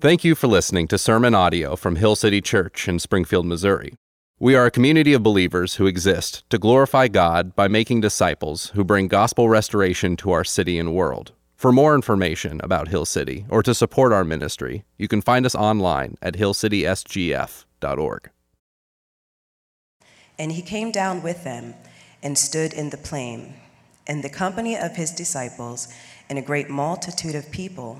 [0.00, 3.92] Thank you for listening to sermon audio from Hill City Church in Springfield, Missouri.
[4.38, 8.82] We are a community of believers who exist to glorify God by making disciples who
[8.82, 11.32] bring gospel restoration to our city and world.
[11.54, 15.54] For more information about Hill City or to support our ministry, you can find us
[15.54, 18.30] online at hillcitysgf.org.
[20.38, 21.74] And he came down with them
[22.22, 23.52] and stood in the plain,
[24.06, 25.88] and the company of his disciples,
[26.30, 27.98] and a great multitude of people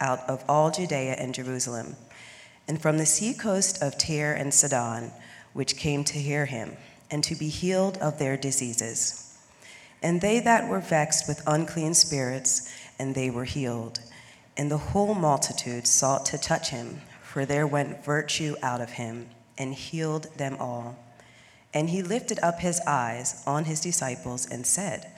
[0.00, 1.96] out of all Judea and Jerusalem,
[2.66, 5.10] and from the sea coast of Tyre and Sidon,
[5.52, 6.76] which came to hear him,
[7.10, 9.38] and to be healed of their diseases.
[10.02, 14.00] And they that were vexed with unclean spirits, and they were healed.
[14.56, 19.28] And the whole multitude sought to touch him, for there went virtue out of him,
[19.56, 20.96] and healed them all.
[21.72, 25.10] And he lifted up his eyes on his disciples and said,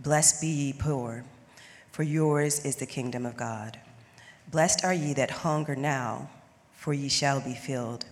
[0.00, 1.24] Blessed be ye poor,
[1.90, 3.78] for yours is the kingdom of God.
[4.50, 6.30] Blessed are ye that hunger now,
[6.72, 8.06] for ye shall be filled.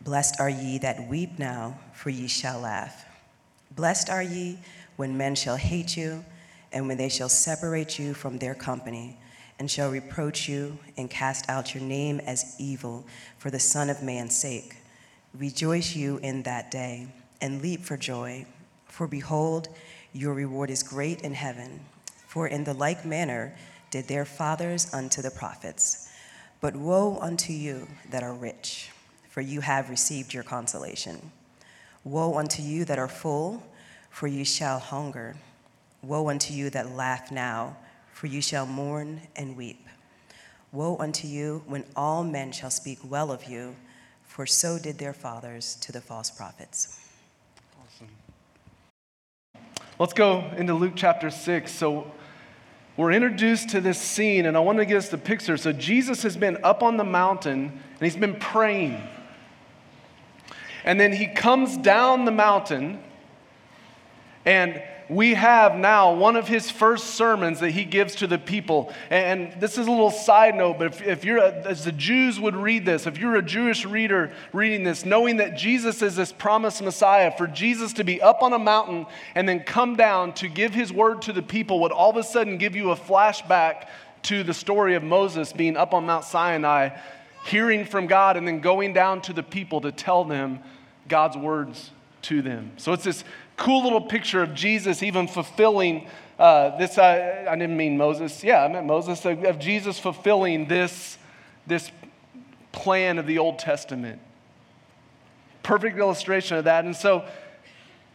[0.00, 3.04] Blessed are ye that weep now, for ye shall laugh.
[3.74, 4.60] Blessed are ye
[4.94, 6.24] when men shall hate you,
[6.72, 9.16] and when they shall separate you from their company,
[9.58, 13.04] and shall reproach you, and cast out your name as evil
[13.38, 14.76] for the Son of Man's sake.
[15.34, 17.08] Rejoice you in that day,
[17.40, 18.46] and leap for joy,
[18.86, 19.68] for behold,
[20.12, 21.80] your reward is great in heaven.
[22.28, 23.56] For in the like manner,
[23.90, 26.10] did their fathers unto the prophets.
[26.60, 28.90] But woe unto you that are rich,
[29.28, 31.30] for you have received your consolation.
[32.04, 33.62] Woe unto you that are full,
[34.10, 35.36] for you shall hunger.
[36.02, 37.76] Woe unto you that laugh now,
[38.12, 39.86] for you shall mourn and weep.
[40.72, 43.76] Woe unto you when all men shall speak well of you,
[44.22, 47.00] for so did their fathers to the false prophets.
[47.80, 48.08] Awesome.
[49.98, 51.72] Let's go into Luke chapter 6.
[51.72, 52.12] So,
[52.98, 55.56] we're introduced to this scene, and I want to get us the picture.
[55.56, 59.00] So, Jesus has been up on the mountain and he's been praying.
[60.82, 63.00] And then he comes down the mountain,
[64.48, 68.90] and we have now one of his first sermons that he gives to the people.
[69.10, 72.40] And this is a little side note, but if, if you're, a, as the Jews
[72.40, 76.32] would read this, if you're a Jewish reader reading this, knowing that Jesus is this
[76.32, 79.04] promised Messiah, for Jesus to be up on a mountain
[79.34, 82.22] and then come down to give his word to the people would all of a
[82.22, 83.88] sudden give you a flashback
[84.22, 86.96] to the story of Moses being up on Mount Sinai,
[87.44, 90.60] hearing from God, and then going down to the people to tell them
[91.06, 91.90] God's words
[92.22, 92.72] to them.
[92.78, 93.24] So it's this
[93.58, 96.08] cool little picture of Jesus even fulfilling
[96.38, 96.96] uh, this.
[96.96, 98.42] Uh, I didn't mean Moses.
[98.42, 101.18] Yeah, I meant Moses, of, of Jesus fulfilling this,
[101.66, 101.90] this
[102.72, 104.20] plan of the Old Testament.
[105.62, 106.84] Perfect illustration of that.
[106.84, 107.24] And so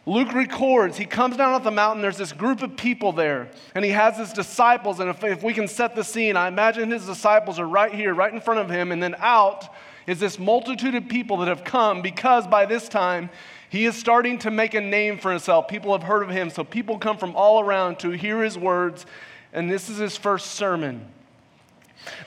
[0.05, 3.85] Luke records, he comes down off the mountain, there's this group of people there, and
[3.85, 4.99] he has his disciples.
[4.99, 8.13] And if, if we can set the scene, I imagine his disciples are right here,
[8.13, 9.73] right in front of him, and then out
[10.05, 13.29] is this multitude of people that have come because by this time
[13.73, 15.67] he is starting to make a name for himself.
[15.67, 19.03] People have heard of him, so people come from all around to hear his words,
[19.51, 21.07] and this is his first sermon.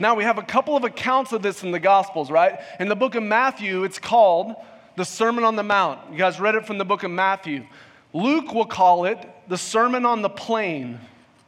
[0.01, 2.59] Now, we have a couple of accounts of this in the Gospels, right?
[2.81, 4.57] In the book of Matthew, it's called
[4.97, 6.01] the Sermon on the Mount.
[6.11, 7.65] You guys read it from the book of Matthew.
[8.13, 10.99] Luke will call it the Sermon on the Plain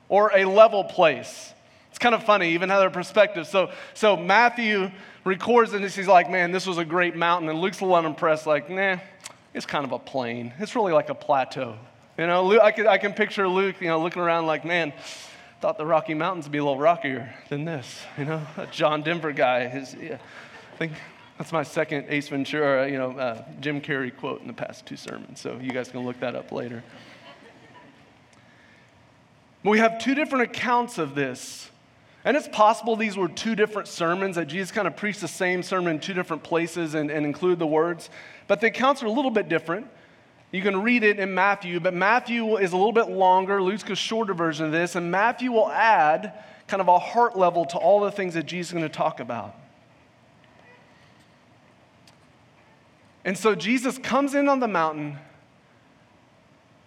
[0.08, 1.52] or a level place.
[1.90, 3.48] It's kind of funny, even how their perspective.
[3.48, 4.92] So, so Matthew
[5.24, 7.48] records and he's like, man, this was a great mountain.
[7.48, 8.98] And Luke's a little unimpressed, like, nah,
[9.54, 10.52] it's kind of a plain.
[10.58, 11.76] It's really like a plateau.
[12.18, 14.92] You know, I can, I can picture Luke, you know, looking around like, man,
[15.60, 18.02] thought the Rocky Mountains would be a little rockier than this.
[18.16, 19.68] You know, that John Denver guy.
[19.68, 20.18] His, yeah,
[20.74, 20.92] I think
[21.38, 24.96] that's my second Ace Ventura, you know, uh, Jim Carrey quote in the past two
[24.96, 25.40] sermons.
[25.40, 26.82] So you guys can look that up later.
[29.62, 31.70] We have two different accounts of this.
[32.24, 35.62] And it's possible these were two different sermons, that Jesus kind of preached the same
[35.62, 38.10] sermon in two different places and, and include the words.
[38.46, 39.86] But the accounts are a little bit different.
[40.50, 43.62] You can read it in Matthew, but Matthew is a little bit longer.
[43.62, 46.32] Luke's a shorter version of this, and Matthew will add
[46.66, 49.20] kind of a heart level to all the things that Jesus is going to talk
[49.20, 49.54] about.
[53.24, 55.18] And so Jesus comes in on the mountain,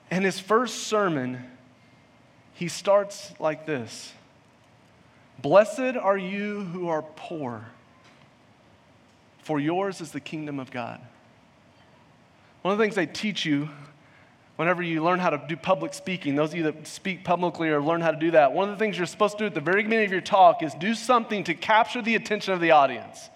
[0.09, 1.45] and his first sermon,
[2.53, 4.13] he starts like this
[5.41, 7.65] Blessed are you who are poor,
[9.43, 11.01] for yours is the kingdom of God.
[12.61, 13.69] One of the things they teach you
[14.55, 17.81] whenever you learn how to do public speaking, those of you that speak publicly or
[17.81, 19.61] learn how to do that, one of the things you're supposed to do at the
[19.61, 23.29] very beginning of your talk is do something to capture the attention of the audience.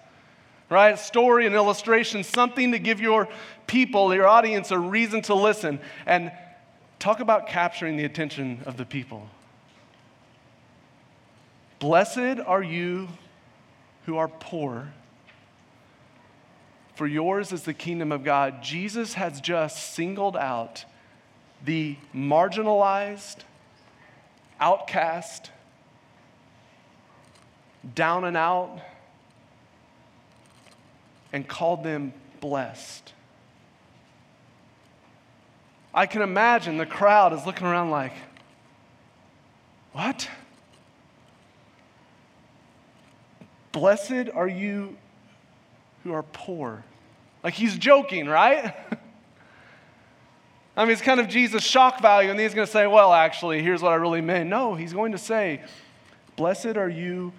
[0.68, 0.98] Right?
[0.98, 3.28] Story, an illustration, something to give your
[3.66, 5.80] people, your audience, a reason to listen.
[6.06, 6.30] And
[6.98, 9.28] talk about capturing the attention of the people.
[11.78, 13.08] Blessed are you
[14.06, 14.92] who are poor,
[16.94, 18.62] for yours is the kingdom of God.
[18.62, 20.84] Jesus has just singled out
[21.64, 23.38] the marginalized,
[24.58, 25.50] outcast,
[27.94, 28.80] down and out,
[31.32, 33.12] and called them blessed.
[35.92, 38.12] I can imagine the crowd is looking around like,
[39.92, 40.28] what?
[43.76, 44.96] Blessed are you
[46.02, 46.82] who are poor.
[47.44, 48.74] Like he's joking, right?
[50.78, 53.62] I mean, it's kind of Jesus' shock value, and he's going to say, well, actually,
[53.62, 54.48] here's what I really meant.
[54.48, 55.62] No, he's going to say,
[56.36, 57.34] Blessed are you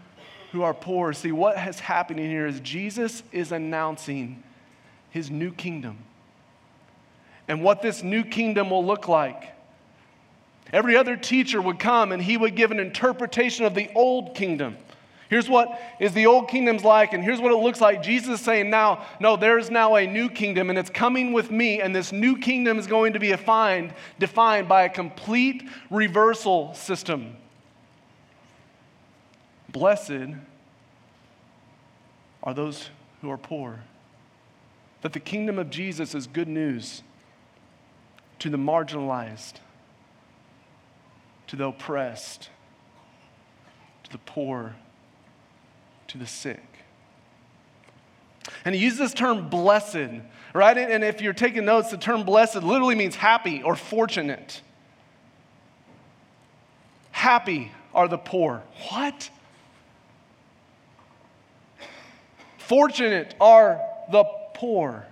[0.51, 1.11] who are poor.
[1.11, 4.43] See, what is happening here is Jesus is announcing
[5.09, 5.97] his new kingdom
[7.47, 9.55] and what this new kingdom will look like.
[10.71, 14.77] Every other teacher would come and he would give an interpretation of the old kingdom.
[15.29, 18.01] Here's what is the old kingdom's like, and here's what it looks like.
[18.01, 21.81] Jesus is saying now, no, there's now a new kingdom, and it's coming with me,
[21.81, 27.35] and this new kingdom is going to be defined, defined by a complete reversal system.
[29.69, 30.35] Blessed
[32.41, 32.89] are those
[33.21, 33.81] who are poor.
[35.01, 37.03] That the kingdom of Jesus is good news
[38.39, 39.55] to the marginalized,
[41.47, 42.49] to the oppressed,
[44.05, 44.75] to the poor,
[46.07, 46.63] to the sick.
[48.65, 50.21] And he uses this term blessed,
[50.53, 50.77] right?
[50.77, 54.61] And if you're taking notes, the term blessed literally means happy or fortunate.
[57.11, 58.63] Happy are the poor.
[58.89, 59.29] What?
[62.57, 63.81] Fortunate are
[64.11, 64.23] the
[64.53, 65.05] poor.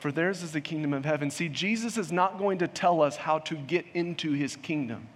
[0.00, 1.30] For theirs is the kingdom of heaven.
[1.30, 5.08] See, Jesus is not going to tell us how to get into his kingdom.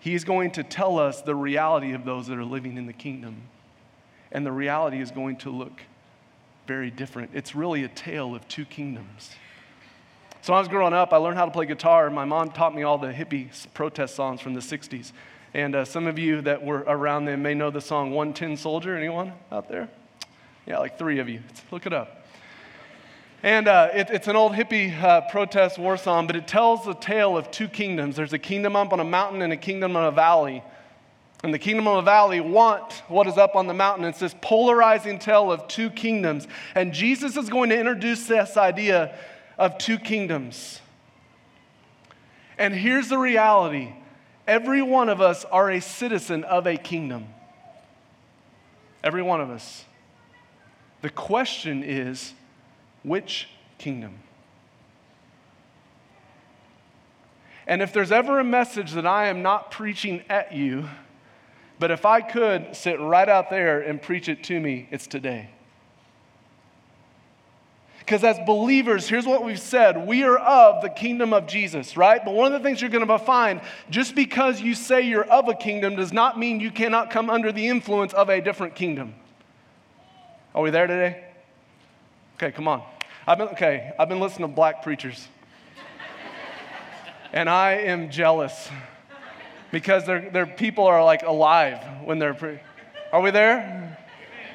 [0.00, 2.92] He is going to tell us the reality of those that are living in the
[2.92, 3.42] kingdom.
[4.32, 5.82] And the reality is going to look
[6.66, 7.30] very different.
[7.34, 9.30] It's really a tale of two kingdoms.
[10.42, 12.08] So, when I was growing up, I learned how to play guitar.
[12.08, 15.12] My mom taught me all the hippie protest songs from the 60s.
[15.52, 18.56] And uh, some of you that were around then may know the song One Tin
[18.56, 18.96] Soldier.
[18.96, 19.88] Anyone out there?
[20.66, 21.42] Yeah, like three of you.
[21.70, 22.19] Look it up.
[23.42, 26.94] And uh, it, it's an old hippie uh, protest war song, but it tells the
[26.94, 28.16] tale of two kingdoms.
[28.16, 30.62] There's a kingdom up on a mountain and a kingdom on a valley.
[31.42, 34.04] And the kingdom of the valley want what is up on the mountain.
[34.04, 36.46] It's this polarizing tale of two kingdoms.
[36.74, 39.18] And Jesus is going to introduce this idea
[39.56, 40.80] of two kingdoms.
[42.58, 43.94] And here's the reality
[44.46, 47.26] every one of us are a citizen of a kingdom.
[49.02, 49.86] Every one of us.
[51.00, 52.34] The question is,
[53.02, 53.48] which
[53.78, 54.18] kingdom?
[57.66, 60.88] And if there's ever a message that I am not preaching at you,
[61.78, 65.50] but if I could sit right out there and preach it to me, it's today.
[68.00, 72.22] Because as believers, here's what we've said we are of the kingdom of Jesus, right?
[72.24, 75.48] But one of the things you're going to find just because you say you're of
[75.48, 79.14] a kingdom does not mean you cannot come under the influence of a different kingdom.
[80.56, 81.24] Are we there today?
[82.42, 82.82] Okay, come on.
[83.26, 85.28] I've been, okay, I've been listening to black preachers.
[87.34, 88.70] and I am jealous
[89.70, 92.32] because their, their people are like alive when they're.
[92.32, 92.58] Pre-
[93.12, 93.98] are we there?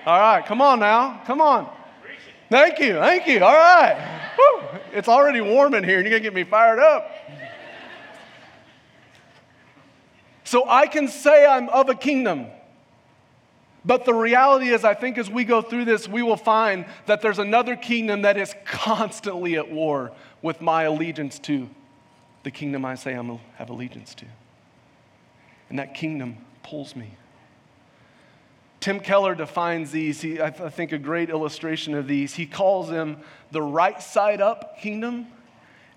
[0.03, 1.21] All right, come on now.
[1.27, 1.71] Come on.
[2.49, 3.43] Thank you, thank you.
[3.43, 4.31] All right.
[4.35, 4.79] Woo.
[4.91, 7.11] It's already warm in here and you're going to get me fired up.
[10.43, 12.47] So I can say I'm of a kingdom.
[13.85, 17.21] But the reality is, I think as we go through this, we will find that
[17.21, 20.11] there's another kingdom that is constantly at war
[20.41, 21.69] with my allegiance to
[22.43, 24.25] the kingdom I say I have allegiance to.
[25.69, 27.11] And that kingdom pulls me.
[28.79, 32.35] Tim Keller defines these, he, I, th- I think, a great illustration of these.
[32.35, 33.17] He calls them
[33.49, 35.25] the right side up kingdom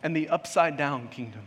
[0.02, 1.42] and the upside down kingdom.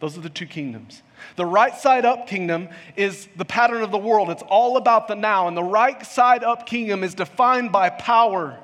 [0.00, 1.03] Those are the two kingdoms.
[1.36, 4.30] The right side up kingdom is the pattern of the world.
[4.30, 5.48] It's all about the now.
[5.48, 8.58] And the right side up kingdom is defined by power,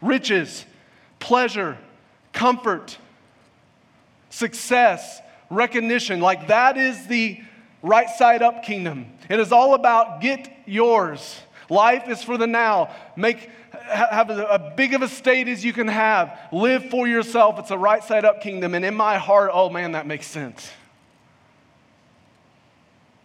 [0.00, 0.64] riches,
[1.18, 1.78] pleasure,
[2.32, 2.98] comfort,
[4.30, 6.20] success, recognition.
[6.20, 7.40] Like that is the
[7.82, 9.06] right side up kingdom.
[9.28, 11.40] It is all about get yours.
[11.68, 12.90] Life is for the now.
[13.16, 13.50] Make
[13.84, 16.38] have a, big of a state as you can have.
[16.52, 17.58] Live for yourself.
[17.58, 18.74] It's a right side up kingdom.
[18.74, 20.70] And in my heart, oh man, that makes sense.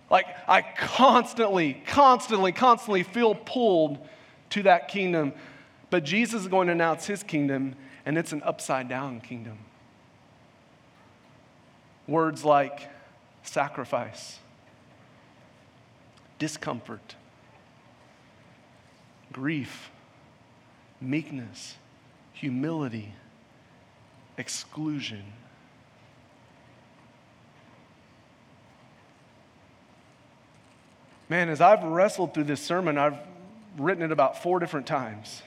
[0.09, 4.07] Like, I constantly, constantly, constantly feel pulled
[4.51, 5.33] to that kingdom.
[5.89, 9.57] But Jesus is going to announce his kingdom, and it's an upside down kingdom.
[12.07, 12.89] Words like
[13.43, 14.39] sacrifice,
[16.39, 17.15] discomfort,
[19.33, 19.91] grief,
[21.01, 21.75] meekness,
[22.33, 23.13] humility,
[24.37, 25.23] exclusion.
[31.29, 33.17] Man, as I've wrestled through this sermon, I've
[33.77, 35.41] written it about four different times.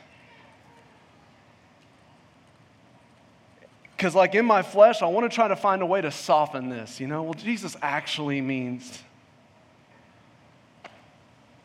[3.96, 6.68] Because, like in my flesh, I want to try to find a way to soften
[6.68, 7.00] this.
[7.00, 9.02] You know, well, Jesus actually means,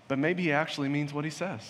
[0.08, 1.62] but maybe he actually means what he says.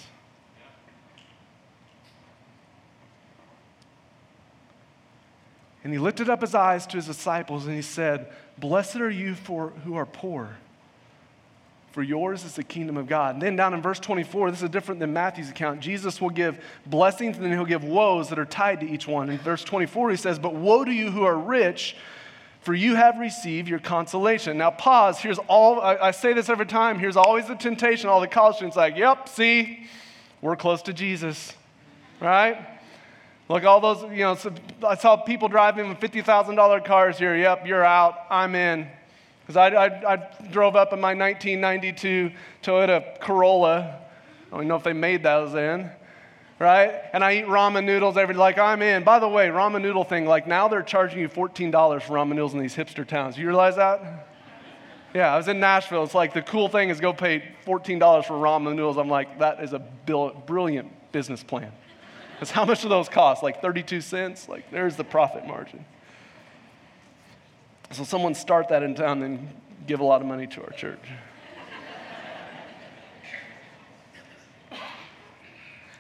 [5.84, 9.36] And he lifted up his eyes to his disciples and he said, Blessed are you
[9.36, 10.58] for who are poor
[11.96, 13.36] for yours is the kingdom of God.
[13.36, 15.80] And then down in verse 24, this is different than Matthew's account.
[15.80, 19.30] Jesus will give blessings and then he'll give woes that are tied to each one.
[19.30, 21.96] In verse 24, he says, But woe to you who are rich,
[22.60, 24.58] for you have received your consolation.
[24.58, 25.20] Now, pause.
[25.20, 27.00] Here's all, I, I say this every time.
[27.00, 28.10] Here's always the temptation.
[28.10, 29.88] All the college students, like, Yep, see,
[30.42, 31.54] we're close to Jesus,
[32.20, 32.58] right?
[33.48, 34.38] Look, all those, you know,
[34.86, 37.38] I saw people driving with $50,000 cars here.
[37.38, 38.26] Yep, you're out.
[38.30, 38.90] I'm in.
[39.46, 42.32] Because I, I, I, drove up in my 1992
[42.64, 44.02] Toyota Corolla.
[44.48, 45.92] I don't even know if they made those then,
[46.58, 47.00] right?
[47.14, 49.04] And I eat ramen noodles every like I'm in.
[49.04, 52.54] By the way, ramen noodle thing, like now they're charging you $14 for ramen noodles
[52.54, 53.38] in these hipster towns.
[53.38, 54.28] You realize that?
[55.14, 56.04] Yeah, I was in Nashville.
[56.04, 58.98] It's like the cool thing is go pay $14 for ramen noodles.
[58.98, 61.72] I'm like, that is a brilliant business plan.
[62.34, 63.44] Because how much do those cost?
[63.44, 64.50] Like 32 cents?
[64.50, 65.86] Like there's the profit margin.
[67.96, 69.48] So someone start that in town and
[69.88, 71.00] give a lot of money to our church.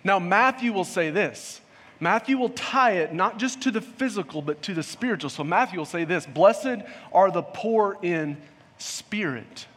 [0.03, 1.61] now, Matthew will say this.
[2.01, 5.29] Matthew will tie it not just to the physical, but to the spiritual.
[5.29, 6.81] So, Matthew will say this Blessed
[7.13, 8.35] are the poor in
[8.77, 9.67] spirit.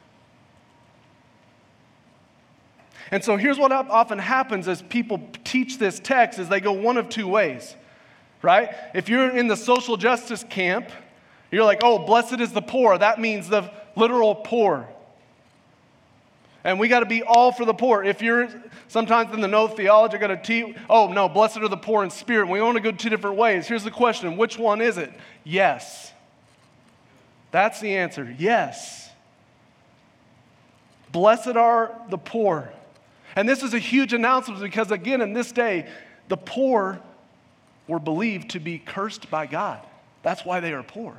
[3.13, 6.97] And so here's what often happens as people teach this text is they go one
[6.97, 7.75] of two ways,
[8.43, 8.75] right?
[8.93, 10.91] If you're in the social justice camp,
[11.51, 12.99] you're like, oh, blessed is the poor.
[12.99, 14.89] That means the literal poor.
[16.65, 18.05] And we got to be all for the poor.
[18.05, 18.49] If you're
[18.89, 22.11] sometimes in the no theology, you're to teach, oh, no, blessed are the poor in
[22.11, 22.49] spirit.
[22.49, 23.67] We want to go two different ways.
[23.67, 25.13] Here's the question which one is it?
[25.45, 26.13] Yes.
[27.51, 28.35] That's the answer.
[28.39, 29.09] Yes.
[31.11, 32.71] Blessed are the poor.
[33.35, 35.89] And this is a huge announcement because, again, in this day,
[36.29, 37.01] the poor
[37.87, 39.81] were believed to be cursed by God.
[40.23, 41.17] That's why they are poor.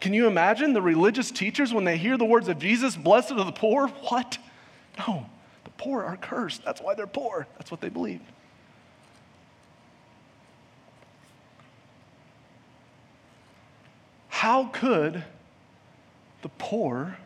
[0.00, 3.44] Can you imagine the religious teachers when they hear the words of Jesus, blessed are
[3.44, 3.88] the poor?
[3.88, 4.38] What?
[4.98, 5.26] No,
[5.64, 6.64] the poor are cursed.
[6.64, 7.46] That's why they're poor.
[7.58, 8.20] That's what they believe.
[14.28, 15.24] How could
[16.42, 17.18] the poor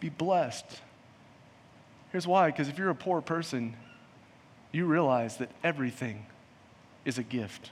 [0.00, 0.82] be blessed?
[2.12, 3.74] Here's why because if you're a poor person,
[4.70, 6.26] you realize that everything
[7.06, 7.70] is a gift.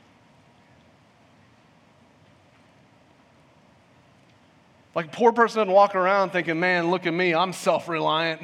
[4.97, 8.41] Like a poor person doesn't walk around thinking, man, look at me, I'm self reliant.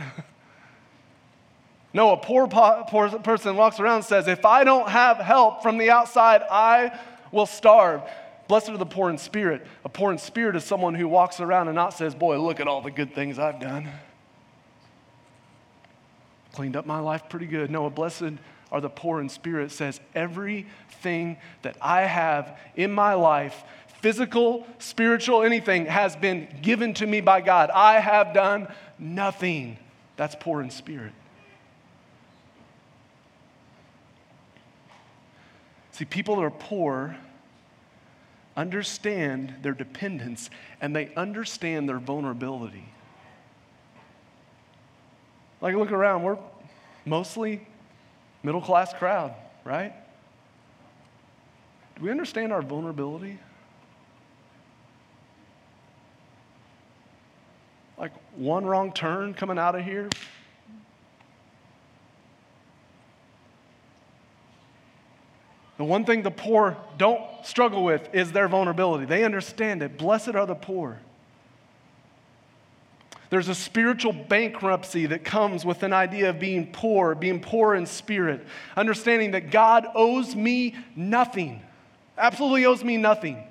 [1.95, 5.79] no, a poor, poor person walks around and says, if I don't have help from
[5.79, 7.01] the outside, I
[7.33, 8.03] will starve.
[8.49, 9.67] Blessed are the poor in spirit.
[9.87, 12.69] A poor in spirit is someone who walks around and not says, boy, look at
[12.69, 13.89] all the good things I've done.
[16.53, 17.71] Cleaned up my life pretty good.
[17.71, 18.35] No, a blessed
[18.71, 23.65] are the poor in spirit says, everything that I have in my life
[24.03, 27.71] physical, spiritual, anything has been given to me by God.
[27.71, 28.67] I have done
[28.99, 29.79] nothing.
[30.17, 31.13] That's poor in spirit.
[35.93, 37.17] See, people that are poor
[38.57, 42.85] understand their dependence and they understand their vulnerability.
[45.61, 46.39] Like, look around, we're
[47.05, 47.65] mostly
[48.43, 49.33] middle class crowd,
[49.65, 49.95] right?
[51.95, 53.39] Do we understand our vulnerability?
[58.03, 60.09] Like one wrong turn coming out of here.
[65.79, 69.05] The one thing the poor don't struggle with is their vulnerability.
[69.05, 69.99] They understand it.
[69.99, 71.01] Blessed are the poor.
[73.31, 77.87] There's a spiritual bankruptcy that comes with an idea of being poor, being poor in
[77.87, 78.47] spirit,
[78.77, 81.63] understanding that God owes me nothing,
[82.19, 83.43] absolutely owes me nothing.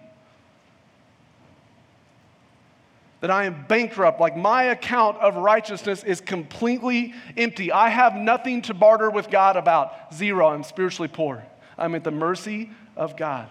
[3.21, 7.71] That I am bankrupt, like my account of righteousness is completely empty.
[7.71, 10.13] I have nothing to barter with God about.
[10.13, 10.47] Zero.
[10.47, 11.43] I'm spiritually poor.
[11.77, 13.47] I'm at the mercy of God.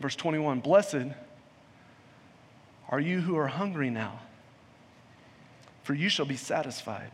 [0.00, 1.14] Verse 21 Blessed
[2.88, 4.20] are you who are hungry now?
[5.82, 7.10] For you shall be satisfied.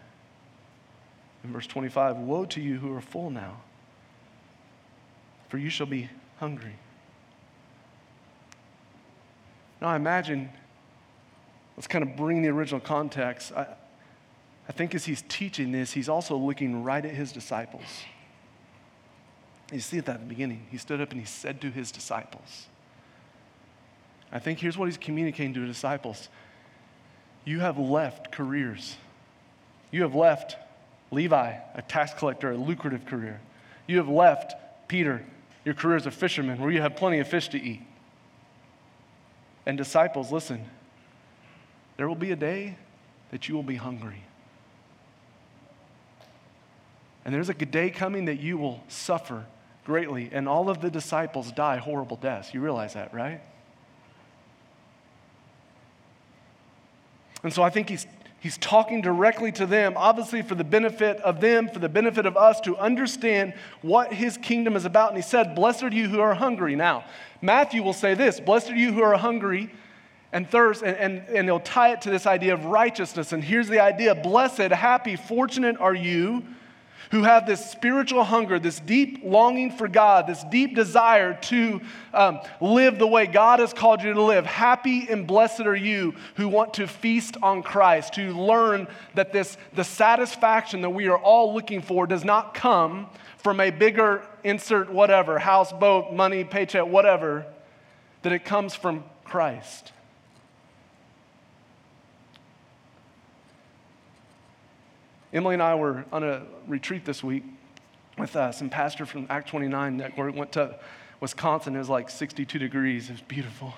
[1.43, 3.61] In verse 25, woe to you who are full now,
[5.49, 6.09] for you shall be
[6.39, 6.75] hungry.
[9.81, 10.49] Now, I imagine,
[11.77, 13.53] let's kind of bring the original context.
[13.53, 13.67] I,
[14.69, 17.85] I think as he's teaching this, he's also looking right at his disciples.
[19.73, 20.67] You see it at the beginning.
[20.71, 22.67] He stood up and he said to his disciples,
[24.33, 26.29] I think here's what he's communicating to his disciples
[27.45, 28.97] You have left careers.
[29.91, 30.57] You have left
[31.11, 33.41] Levi, a tax collector, a lucrative career.
[33.87, 34.55] You have left
[34.89, 35.25] Peter,
[35.65, 37.83] your career as a fisherman, where you have plenty of fish to eat.
[39.67, 40.65] And disciples, listen,
[41.97, 42.77] there will be a day
[43.31, 44.23] that you will be hungry.
[47.25, 49.47] And there's a good day coming that you will suffer
[49.85, 52.53] greatly, and all of the disciples die horrible deaths.
[52.53, 53.41] You realize that, right?
[57.43, 58.07] And so I think he's,
[58.45, 62.37] he's talking directly to them, obviously for the benefit of them, for the benefit of
[62.37, 65.09] us to understand what his kingdom is about.
[65.09, 66.77] And he said, Blessed are you who are hungry.
[66.77, 67.05] Now,
[67.41, 69.71] Matthew will say this Blessed are you who are hungry
[70.31, 73.33] and thirst, and, and, and he'll tie it to this idea of righteousness.
[73.33, 76.45] And here's the idea Blessed, happy, fortunate are you
[77.11, 81.81] who have this spiritual hunger, this deep longing for God, this deep desire to
[82.13, 84.47] um, live the way God has called you to live.
[84.47, 89.57] Happy and blessed are you who want to feast on Christ, to learn that this,
[89.75, 93.09] the satisfaction that we are all looking for does not come
[93.39, 97.45] from a bigger insert whatever, house, boat, money, paycheck, whatever,
[98.23, 99.93] that it comes from Christ.
[105.35, 107.43] Emily and I were on a retreat this week
[108.17, 110.79] with uh, some pastor from Acts 29 that went to
[111.19, 111.75] Wisconsin.
[111.75, 113.11] It was like 62 degrees.
[113.11, 113.75] It was beautiful.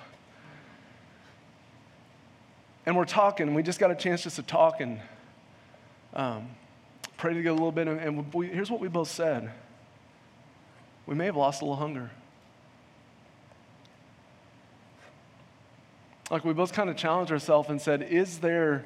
[2.85, 3.55] And we're talking.
[3.55, 5.01] We just got a chance just to talk and
[6.12, 6.51] um,
[7.16, 7.88] pray together a little bit.
[7.88, 9.51] And we, here's what we both said
[11.07, 12.11] we may have lost a little hunger.
[16.31, 18.85] Like we both kind of challenged ourselves and said, is there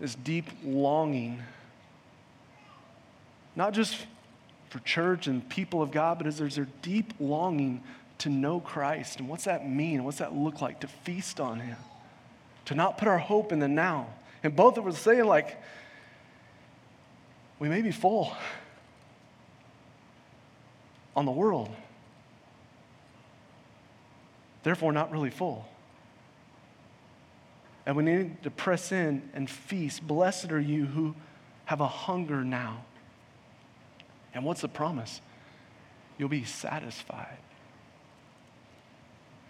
[0.00, 1.42] this deep longing
[3.56, 3.96] not just
[4.68, 7.82] for church and people of God, but as there's a deep longing
[8.18, 9.18] to know Christ.
[9.18, 10.04] And what's that mean?
[10.04, 10.80] What's that look like?
[10.80, 11.76] To feast on Him,
[12.66, 14.08] to not put our hope in the now.
[14.42, 15.60] And both of us saying, like,
[17.58, 18.36] we may be full
[21.16, 21.70] on the world,
[24.62, 25.66] therefore, not really full.
[27.86, 30.06] And we need to press in and feast.
[30.06, 31.14] Blessed are you who
[31.66, 32.84] have a hunger now
[34.36, 35.20] and what's the promise?
[36.18, 37.38] You'll be satisfied.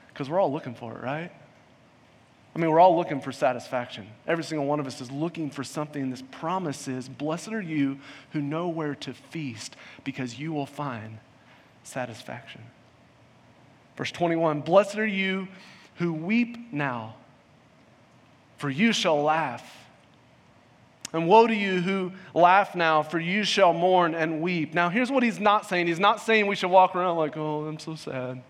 [0.08, 1.30] Because we're all looking for it, right?
[2.54, 4.06] I mean, we're all looking for satisfaction.
[4.26, 6.08] Every single one of us is looking for something.
[6.08, 7.98] This promise is Blessed are you
[8.30, 11.18] who know where to feast, because you will find
[11.82, 12.62] satisfaction.
[13.96, 15.48] Verse 21 Blessed are you
[15.96, 17.16] who weep now,
[18.56, 19.85] for you shall laugh.
[21.12, 24.74] And woe to you who laugh now, for you shall mourn and weep.
[24.74, 25.86] Now, here's what he's not saying.
[25.86, 28.42] He's not saying we should walk around like, oh, I'm so sad.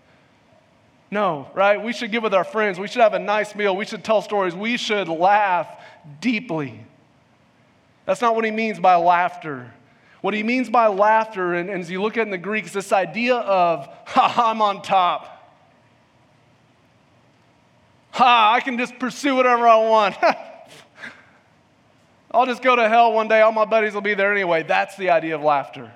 [1.09, 1.81] No, right?
[1.81, 2.79] We should get with our friends.
[2.79, 3.75] We should have a nice meal.
[3.75, 4.55] We should tell stories.
[4.55, 5.67] We should laugh
[6.19, 6.83] deeply.
[8.05, 9.71] That's not what he means by laughter.
[10.21, 12.73] What he means by laughter, and, and as you look at in the Greek, is
[12.73, 15.33] this idea of, ha, I'm on top.
[18.11, 20.15] Ha, I can just pursue whatever I want.
[22.31, 24.63] I'll just go to hell one day, all my buddies will be there anyway.
[24.63, 25.91] That's the idea of laughter,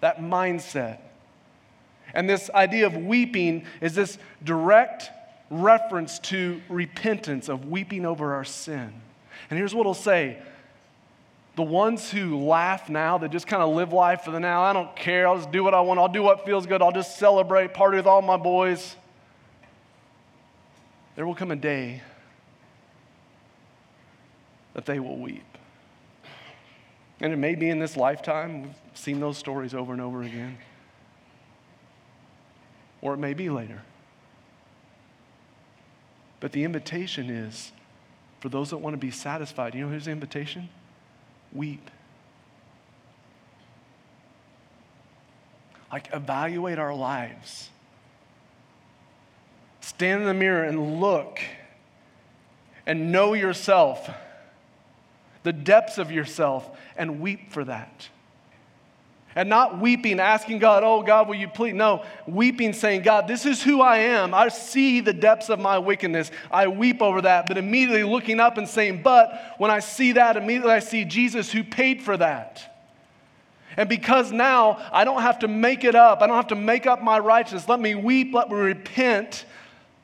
[0.00, 0.98] that mindset.
[2.14, 5.10] And this idea of weeping is this direct
[5.50, 8.92] reference to repentance, of weeping over our sin.
[9.50, 10.38] And here's what I'll say
[11.56, 14.72] the ones who laugh now, that just kind of live life for the now, I
[14.72, 17.18] don't care, I'll just do what I want, I'll do what feels good, I'll just
[17.18, 18.94] celebrate, party with all my boys.
[21.16, 22.02] There will come a day
[24.78, 25.58] that they will weep.
[27.20, 30.56] And it may be in this lifetime, we've seen those stories over and over again.
[33.00, 33.82] Or it may be later.
[36.38, 37.72] But the invitation is
[38.38, 39.74] for those that want to be satisfied.
[39.74, 40.68] You know who's the invitation?
[41.52, 41.90] Weep.
[45.90, 47.70] Like, evaluate our lives.
[49.80, 51.40] Stand in the mirror and look
[52.86, 54.08] and know yourself
[55.48, 58.06] the depths of yourself, and weep for that.
[59.34, 61.72] And not weeping, asking God, oh God, will you please?
[61.72, 64.34] No, weeping, saying, God, this is who I am.
[64.34, 66.30] I see the depths of my wickedness.
[66.50, 67.46] I weep over that.
[67.46, 71.50] But immediately looking up and saying, but when I see that, immediately I see Jesus
[71.50, 72.78] who paid for that.
[73.78, 76.86] And because now I don't have to make it up, I don't have to make
[76.86, 77.66] up my righteousness.
[77.66, 79.46] Let me weep, let me repent,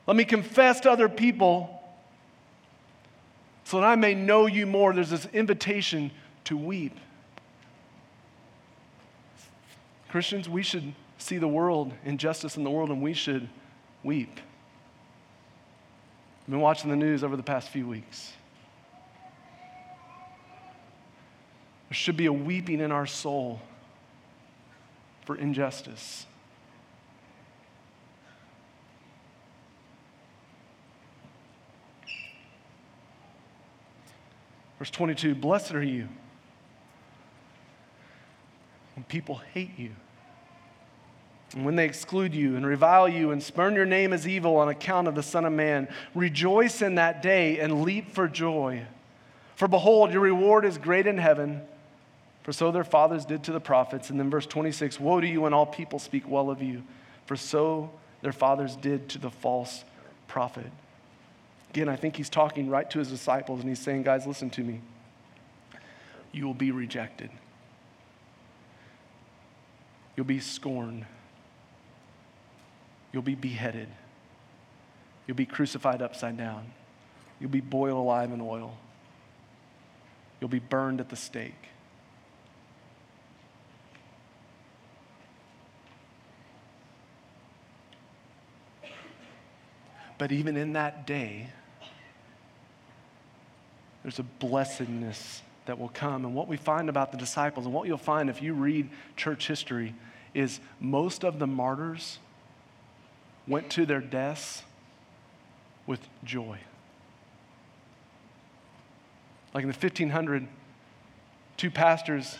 [0.07, 1.74] let me confess to other people
[3.65, 4.93] so that I may know you more.
[4.93, 6.11] There's this invitation
[6.45, 6.97] to weep.
[10.07, 13.49] Christians, we should see the world, injustice in the world, and we should
[14.03, 14.39] weep.
[16.43, 18.31] I've been watching the news over the past few weeks.
[21.89, 23.59] There should be a weeping in our soul
[25.25, 26.27] for injustice.
[34.85, 36.07] Verse 22 Blessed are you
[38.93, 39.89] when people hate you,
[41.53, 44.69] and when they exclude you and revile you and spurn your name as evil on
[44.69, 45.87] account of the Son of Man.
[46.13, 48.83] Rejoice in that day and leap for joy.
[49.55, 51.63] For behold, your reward is great in heaven,
[52.43, 54.11] for so their fathers did to the prophets.
[54.11, 56.83] And then verse 26 Woe to you when all people speak well of you,
[57.25, 57.89] for so
[58.21, 59.83] their fathers did to the false
[60.27, 60.71] prophet.
[61.75, 64.61] Again, I think he's talking right to his disciples, and he's saying, Guys, listen to
[64.61, 64.79] me.
[66.31, 67.29] You will be rejected.
[70.15, 71.05] You'll be scorned.
[73.11, 73.89] You'll be beheaded.
[75.27, 76.71] You'll be crucified upside down.
[77.41, 78.77] You'll be boiled alive in oil.
[80.39, 81.67] You'll be burned at the stake.
[90.17, 91.49] But even in that day,
[94.05, 96.25] there's a blessedness that will come.
[96.25, 99.47] And what we find about the disciples, and what you'll find if you read church
[99.47, 99.95] history,
[100.35, 102.19] is most of the martyrs
[103.47, 104.61] went to their deaths
[105.87, 106.59] with joy.
[109.55, 110.47] Like in the 1500,
[111.57, 112.37] two pastors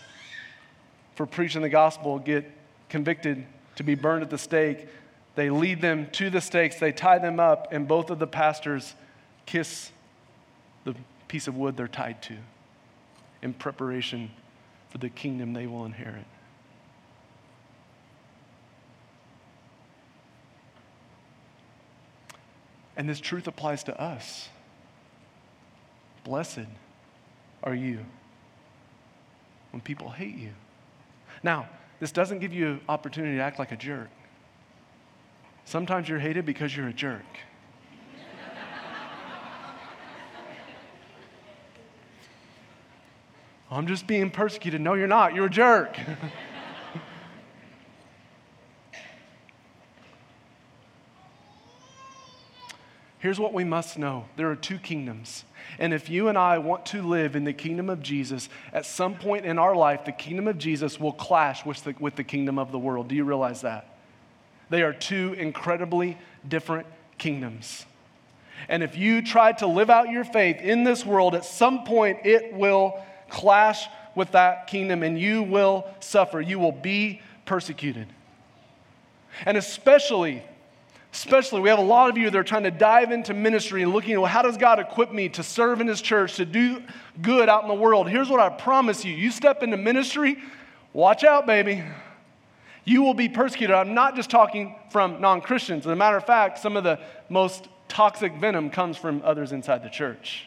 [1.15, 2.45] for preaching the gospel get
[2.89, 3.43] convicted
[3.77, 4.85] to be burned at the stake.
[5.33, 8.93] They lead them to the stakes, they tie them up, and both of the pastors
[9.47, 9.89] kiss
[11.35, 12.33] piece of wood they're tied to
[13.41, 14.31] in preparation
[14.87, 16.23] for the kingdom they will inherit.
[22.95, 24.47] And this truth applies to us.
[26.23, 26.69] Blessed
[27.65, 28.05] are you
[29.71, 30.51] when people hate you.
[31.43, 31.67] Now,
[31.99, 34.07] this doesn't give you an opportunity to act like a jerk.
[35.65, 37.25] Sometimes you're hated because you're a jerk.
[43.75, 44.79] I'm just being persecuted.
[44.79, 45.35] No, you're not.
[45.35, 45.97] You're a jerk.
[53.19, 55.43] Here's what we must know there are two kingdoms.
[55.77, 59.15] And if you and I want to live in the kingdom of Jesus, at some
[59.15, 62.57] point in our life, the kingdom of Jesus will clash with the, with the kingdom
[62.57, 63.09] of the world.
[63.09, 63.97] Do you realize that?
[64.69, 67.85] They are two incredibly different kingdoms.
[68.69, 72.19] And if you try to live out your faith in this world, at some point
[72.25, 76.41] it will clash with that kingdom and you will suffer.
[76.41, 78.07] You will be persecuted.
[79.45, 80.41] And especially,
[81.11, 83.93] especially, we have a lot of you that are trying to dive into ministry and
[83.93, 86.81] looking, well, how does God equip me to serve in His church, to do
[87.21, 88.09] good out in the world?
[88.09, 90.37] Here's what I promise you you step into ministry,
[90.93, 91.83] watch out, baby.
[92.87, 93.75] You will be persecuted.
[93.75, 95.87] I'm not just talking from non Christians.
[95.87, 99.83] As a matter of fact, some of the most toxic venom comes from others inside
[99.83, 100.45] the church.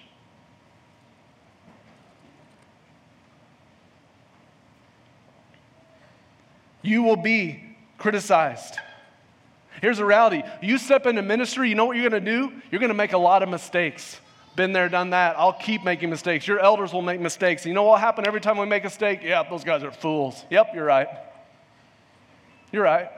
[6.89, 7.63] You will be
[7.99, 8.77] criticized.
[9.83, 12.53] Here's the reality you step into ministry, you know what you're going to do?
[12.71, 14.19] You're going to make a lot of mistakes.
[14.57, 15.39] Been there, done that.
[15.39, 16.49] I'll keep making mistakes.
[16.49, 17.65] Your elders will make mistakes.
[17.65, 19.21] You know what will happen every time we make a mistake?
[19.23, 20.45] Yeah, those guys are fools.
[20.51, 21.09] Yep, you're right.
[22.73, 23.11] You're right.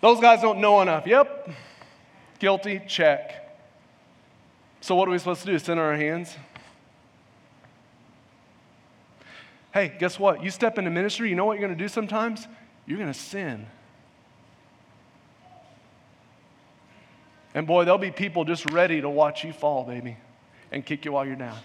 [0.00, 1.06] Those guys don't know enough.
[1.06, 1.50] Yep.
[2.38, 3.58] Guilty, check.
[4.80, 5.58] So, what are we supposed to do?
[5.58, 6.36] Sit on our hands?
[9.72, 10.42] Hey, guess what?
[10.42, 12.46] You step into ministry, you know what you're going to do sometimes?
[12.86, 13.66] You're going to sin.
[17.54, 20.16] And boy, there'll be people just ready to watch you fall, baby,
[20.70, 21.58] and kick you while you're down.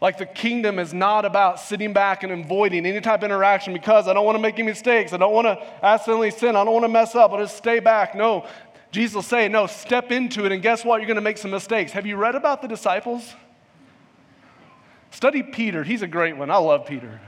[0.00, 4.06] Like the kingdom is not about sitting back and avoiding any type of interaction because
[4.06, 5.14] I don't want to make any mistakes.
[5.14, 6.56] I don't want to accidentally sin.
[6.56, 7.32] I don't want to mess up.
[7.32, 8.14] I'll just stay back.
[8.14, 8.46] No,
[8.90, 10.52] Jesus say, no, step into it.
[10.52, 11.00] And guess what?
[11.00, 11.92] You're going to make some mistakes.
[11.92, 13.34] Have you read about the disciples?
[15.14, 15.84] Study Peter.
[15.84, 16.50] He's a great one.
[16.50, 17.20] I love Peter.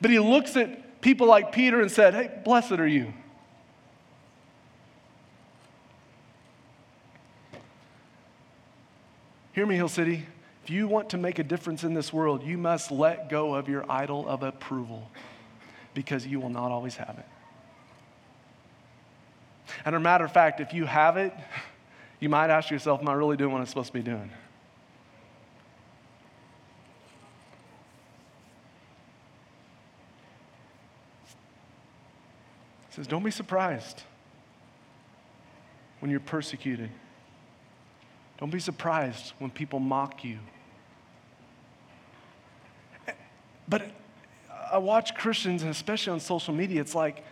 [0.00, 3.12] But he looks at people like Peter and said, Hey, blessed are you.
[9.52, 10.26] Hear me, Hill City.
[10.64, 13.68] If you want to make a difference in this world, you must let go of
[13.68, 15.10] your idol of approval
[15.92, 17.26] because you will not always have it.
[19.84, 21.34] And a matter of fact, if you have it,
[22.20, 24.30] you might ask yourself, Am I really doing what I'm supposed to be doing?
[32.90, 34.02] He says, Don't be surprised
[36.00, 36.90] when you're persecuted.
[38.38, 40.38] Don't be surprised when people mock you.
[43.68, 43.82] But
[44.72, 47.24] I watch Christians, and especially on social media, it's like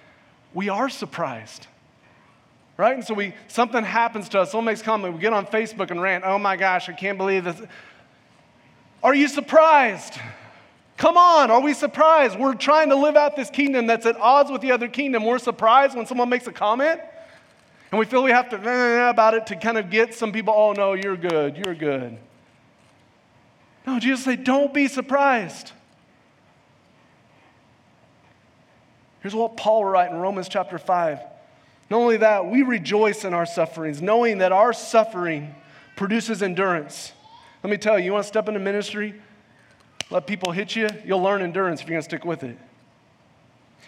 [0.54, 1.66] we are surprised.
[2.76, 2.94] Right?
[2.94, 6.00] And so we something happens to us, someone makes comment, we get on Facebook and
[6.00, 7.60] rant, oh my gosh, I can't believe this.
[9.02, 10.14] Are you surprised?
[10.98, 12.36] Come on, are we surprised?
[12.36, 15.24] We're trying to live out this kingdom that's at odds with the other kingdom.
[15.24, 17.00] We're surprised when someone makes a comment.
[17.92, 20.72] And we feel we have to about it to kind of get some people, oh
[20.72, 22.18] no, you're good, you're good.
[23.86, 25.70] No, Jesus said, don't be surprised.
[29.20, 31.20] Here's what Paul wrote in Romans chapter 5.
[31.90, 35.54] Not only that, we rejoice in our sufferings, knowing that our suffering
[35.96, 37.12] produces endurance.
[37.62, 39.14] Let me tell you, you want to step into ministry,
[40.10, 42.56] let people hit you, you'll learn endurance if you're going to stick with it.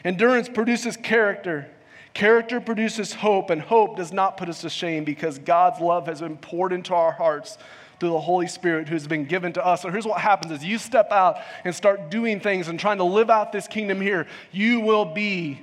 [0.04, 1.68] Endurance produces character.
[2.12, 6.20] Character produces hope, and hope does not put us to shame because God's love has
[6.20, 7.56] been poured into our hearts
[8.00, 9.83] through the Holy Spirit who's been given to us.
[9.83, 13.04] So here's what happens as you step out and start doing things and trying to
[13.04, 15.61] live out this kingdom here, you will be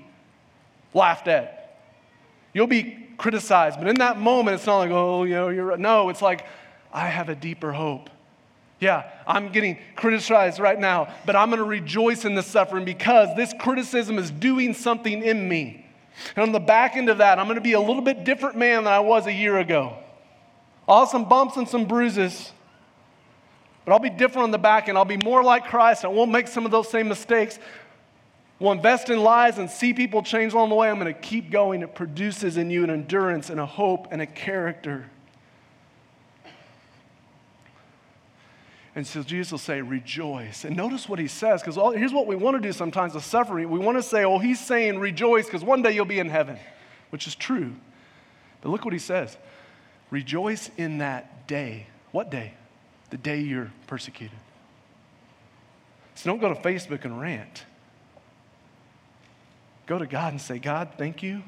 [0.93, 1.79] laughed at.
[2.53, 3.79] You'll be criticized.
[3.79, 5.79] But in that moment, it's not like, oh, you know, you're right.
[5.79, 6.45] No, it's like,
[6.93, 8.09] I have a deeper hope.
[8.79, 13.35] Yeah, I'm getting criticized right now, but I'm going to rejoice in the suffering because
[13.35, 15.85] this criticism is doing something in me.
[16.35, 18.55] And on the back end of that, I'm going to be a little bit different
[18.55, 19.97] man than I was a year ago.
[20.87, 22.51] I'll some bumps and some bruises,
[23.83, 24.97] but I'll be different on the back end.
[24.97, 26.05] I'll be more like Christ.
[26.05, 27.59] I won't make some of those same mistakes.
[28.59, 30.89] We'll invest in lies and see people change along the way.
[30.89, 31.81] I'm going to keep going.
[31.81, 35.09] It produces in you an endurance and a hope and a character.
[38.97, 40.65] And so Jesus will say, rejoice.
[40.65, 43.69] And notice what he says, because here's what we want to do sometimes with suffering.
[43.69, 46.57] We want to say, oh, he's saying rejoice because one day you'll be in heaven,
[47.11, 47.75] which is true.
[48.61, 49.37] But look what he says
[50.09, 51.85] rejoice in that day.
[52.11, 52.55] What day?
[53.11, 54.39] The day you're persecuted.
[56.15, 57.65] So don't go to Facebook and rant.
[59.85, 61.43] Go to God and say, God, thank you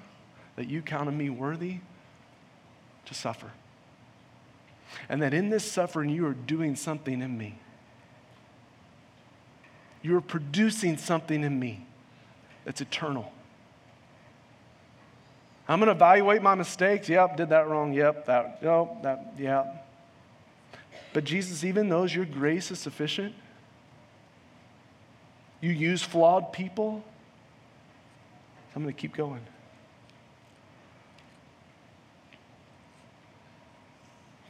[0.56, 1.80] that you counted me worthy
[3.08, 3.50] to suffer
[5.08, 7.60] and that in this suffering, you are doing something in me.
[10.02, 11.86] You are producing something in me
[12.65, 13.32] that's eternal.
[15.67, 17.08] I'm going to evaluate my mistakes.
[17.08, 17.93] Yep, did that wrong.
[17.93, 19.65] Yep, that, yep, that, yeah.
[21.13, 23.36] But Jesus even knows your grace is sufficient.
[25.62, 27.04] You use flawed people.
[28.75, 29.41] I'm going to keep going.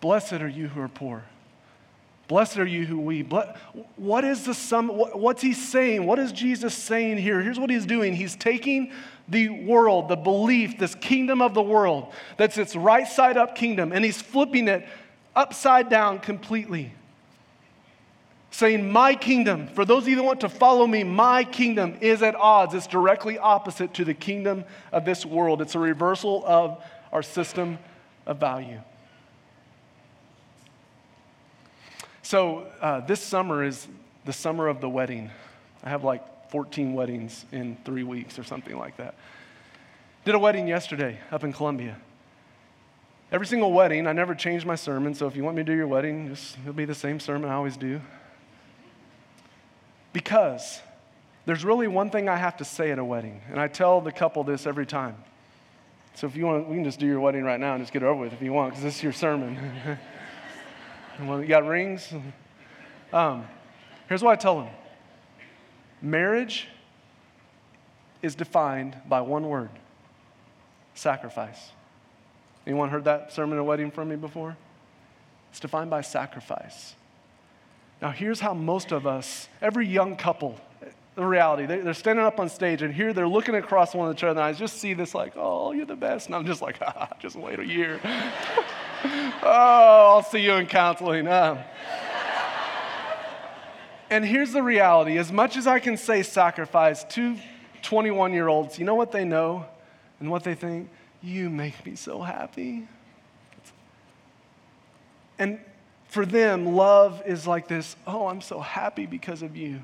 [0.01, 1.23] Blessed are you who are poor.
[2.27, 3.33] Blessed are you who weep.
[3.95, 4.89] What is the sum?
[4.89, 6.05] What's he saying?
[6.05, 7.41] What is Jesus saying here?
[7.41, 8.15] Here's what he's doing.
[8.15, 8.91] He's taking
[9.29, 13.91] the world, the belief, this kingdom of the world, that's its right side up kingdom,
[13.91, 14.87] and he's flipping it
[15.35, 16.93] upside down completely.
[18.51, 22.23] Saying, My kingdom, for those of you that want to follow me, my kingdom is
[22.23, 22.73] at odds.
[22.73, 25.61] It's directly opposite to the kingdom of this world.
[25.61, 27.77] It's a reversal of our system
[28.25, 28.81] of value.
[32.29, 33.87] So, uh, this summer is
[34.25, 35.31] the summer of the wedding.
[35.83, 39.15] I have like 14 weddings in three weeks or something like that.
[40.25, 41.97] Did a wedding yesterday up in Columbia.
[43.31, 45.75] Every single wedding, I never change my sermon, so if you want me to do
[45.75, 47.99] your wedding, just, it'll be the same sermon I always do.
[50.13, 50.81] Because
[51.47, 54.11] there's really one thing I have to say at a wedding, and I tell the
[54.11, 55.15] couple this every time.
[56.13, 58.03] So if you want, we can just do your wedding right now and just get
[58.03, 59.97] it over with if you want, because this is your sermon.
[61.21, 62.13] Well, you got rings?
[63.11, 63.45] Um,
[64.07, 64.69] here's what I tell them
[66.01, 66.67] marriage
[68.21, 69.69] is defined by one word
[70.93, 71.71] sacrifice.
[72.65, 74.55] Anyone heard that sermon at a wedding from me before?
[75.49, 76.95] It's defined by sacrifice.
[78.01, 80.59] Now, here's how most of us, every young couple,
[81.15, 84.23] the reality, they're standing up on stage and here they're looking across one of each
[84.23, 86.27] other and I just see this like, oh, you're the best.
[86.27, 87.99] And I'm just like, ah, just wait a year.
[89.03, 91.27] oh, I'll see you in counseling.
[91.27, 91.63] Uh,
[94.09, 97.37] And here's the reality as much as I can say sacrifice to
[97.83, 99.65] 21 year olds, you know what they know
[100.19, 100.89] and what they think?
[101.21, 102.87] You make me so happy.
[105.37, 105.59] And
[106.07, 109.81] for them, love is like this oh, I'm so happy because of you.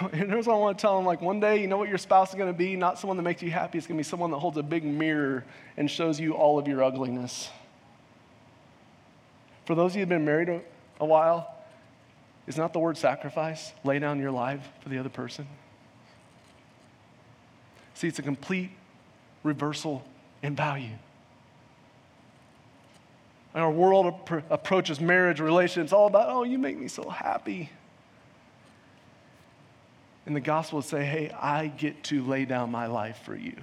[0.12, 1.98] And here's what I want to tell them like, one day, you know what your
[1.98, 2.76] spouse is going to be?
[2.76, 4.84] Not someone that makes you happy, it's going to be someone that holds a big
[4.84, 5.44] mirror
[5.76, 7.50] and shows you all of your ugliness.
[9.64, 10.60] For those of you who've been married a,
[11.00, 11.54] a while,
[12.46, 15.46] is not the word sacrifice lay down your life for the other person?
[17.94, 18.70] See, it's a complete
[19.44, 20.04] reversal
[20.42, 20.96] in value.
[23.54, 24.14] And our world
[24.50, 27.70] approaches marriage, relations, all about, oh, you make me so happy.
[30.24, 33.56] And the gospel will say, hey, I get to lay down my life for you.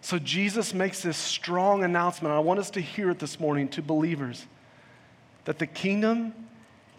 [0.00, 2.34] So Jesus makes this strong announcement.
[2.34, 4.46] I want us to hear it this morning to believers
[5.44, 6.32] that the kingdom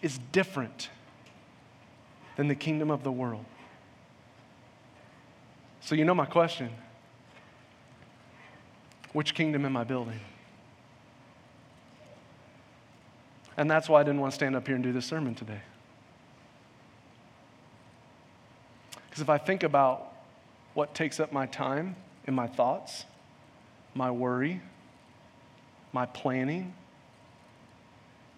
[0.00, 0.88] is different
[2.36, 3.44] than the kingdom of the world.
[5.80, 6.70] So, you know my question
[9.12, 10.20] which kingdom am I building?
[13.60, 15.60] And that's why I didn't want to stand up here and do this sermon today.
[19.04, 20.14] Because if I think about
[20.72, 21.94] what takes up my time
[22.26, 23.04] and my thoughts,
[23.94, 24.62] my worry,
[25.92, 26.72] my planning,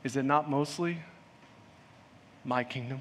[0.02, 0.98] is it not mostly
[2.44, 3.00] my kingdom?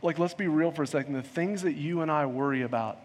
[0.00, 1.14] Like, let's be real for a second.
[1.14, 3.00] The things that you and I worry about,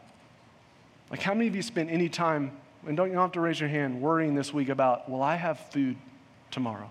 [1.10, 2.51] like, how many of you spend any time,
[2.87, 5.59] and don't you have to raise your hand, worrying this week about, will I have
[5.71, 5.97] food
[6.49, 6.89] tomorrow?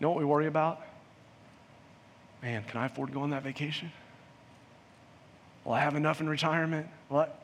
[0.00, 0.80] You know what we worry about?
[2.42, 3.92] Man, can I afford to go on that vacation?
[5.64, 6.88] Will I have enough in retirement?
[7.08, 7.40] What?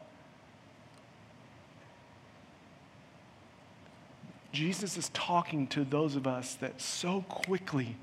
[4.52, 7.96] Jesus is talking to those of us that so quickly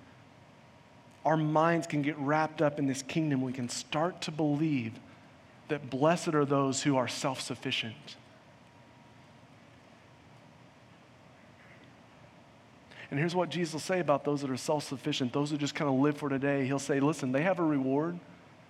[1.25, 3.41] our minds can get wrapped up in this kingdom.
[3.41, 4.93] We can start to believe
[5.67, 8.15] that blessed are those who are self sufficient.
[13.09, 15.75] And here's what Jesus will say about those that are self sufficient, those who just
[15.75, 16.65] kind of live for today.
[16.65, 18.19] He'll say, listen, they have a reward,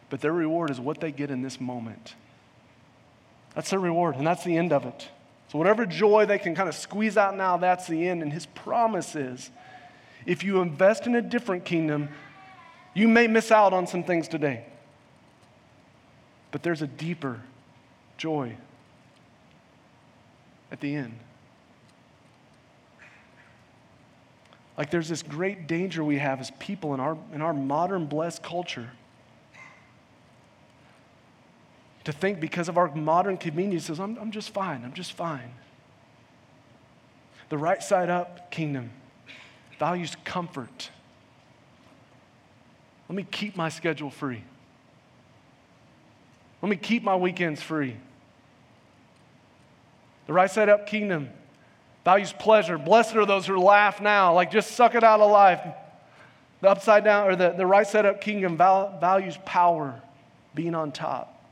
[0.10, 2.16] but their reward is what they get in this moment.
[3.56, 5.10] That's their reward, and that's the end of it.
[5.52, 8.22] So, whatever joy they can kind of squeeze out now, that's the end.
[8.22, 9.50] And his promise is
[10.26, 12.10] if you invest in a different kingdom,
[12.94, 14.66] you may miss out on some things today.
[16.52, 17.42] But there's a deeper
[18.18, 18.58] joy
[20.72, 21.18] at the end.
[24.78, 28.44] Like there's this great danger we have as people in our, in our modern blessed
[28.44, 28.90] culture
[32.04, 35.52] to think because of our modern conveniences, I'm, I'm just fine, I'm just fine.
[37.50, 38.92] The right side up kingdom
[39.80, 40.90] values comfort.
[43.10, 44.44] Let me keep my schedule free.
[46.62, 47.96] Let me keep my weekends free.
[50.28, 51.30] The right side up kingdom
[52.08, 52.78] values pleasure.
[52.78, 55.60] Blessed are those who laugh now, like just suck it out of life.
[56.62, 60.02] The upside down or the, the right side up kingdom val- values power,
[60.56, 61.46] being on top.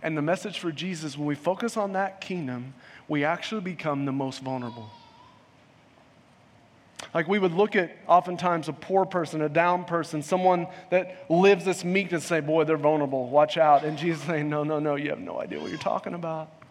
[0.00, 2.74] And the message for Jesus, when we focus on that kingdom,
[3.08, 4.88] we actually become the most vulnerable.
[7.12, 11.64] Like we would look at oftentimes a poor person, a down person, someone that lives
[11.64, 13.82] this meekness, and say, Boy, they're vulnerable, watch out.
[13.82, 16.61] And Jesus saying, No, no, no, you have no idea what you're talking about.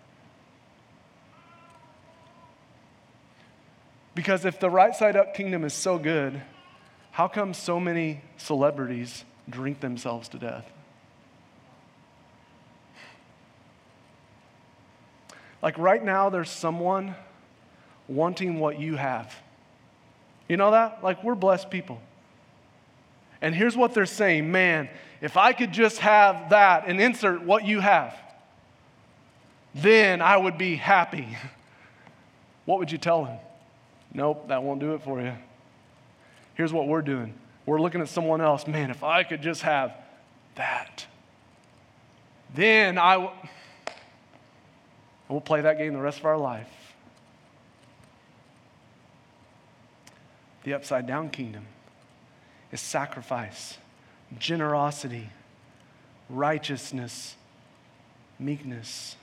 [4.13, 6.41] Because if the right side up kingdom is so good,
[7.11, 10.65] how come so many celebrities drink themselves to death?
[15.61, 17.15] Like right now, there's someone
[18.07, 19.33] wanting what you have.
[20.49, 21.03] You know that?
[21.03, 22.01] Like we're blessed people.
[23.41, 24.89] And here's what they're saying man,
[25.21, 28.15] if I could just have that and insert what you have,
[29.73, 31.37] then I would be happy.
[32.65, 33.39] What would you tell him?
[34.13, 35.33] Nope, that won't do it for you.
[36.55, 37.33] Here's what we're doing
[37.65, 38.67] we're looking at someone else.
[38.67, 39.95] Man, if I could just have
[40.55, 41.05] that,
[42.53, 43.13] then I.
[43.13, 43.31] W-
[45.29, 46.67] We'll play that game the rest of our life.
[50.65, 51.67] The upside down kingdom
[52.73, 53.77] is sacrifice,
[54.37, 55.29] generosity,
[56.29, 57.35] righteousness,
[58.39, 59.15] meekness.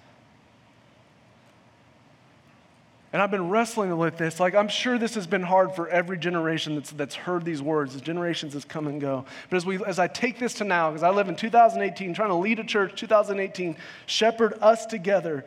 [3.13, 4.39] And I've been wrestling with this.
[4.39, 7.95] Like, I'm sure this has been hard for every generation that's, that's heard these words,
[7.95, 9.25] as generations has come and go.
[9.49, 12.29] But as, we, as I take this to now, because I live in 2018, trying
[12.29, 15.45] to lead a church, 2018, shepherd us together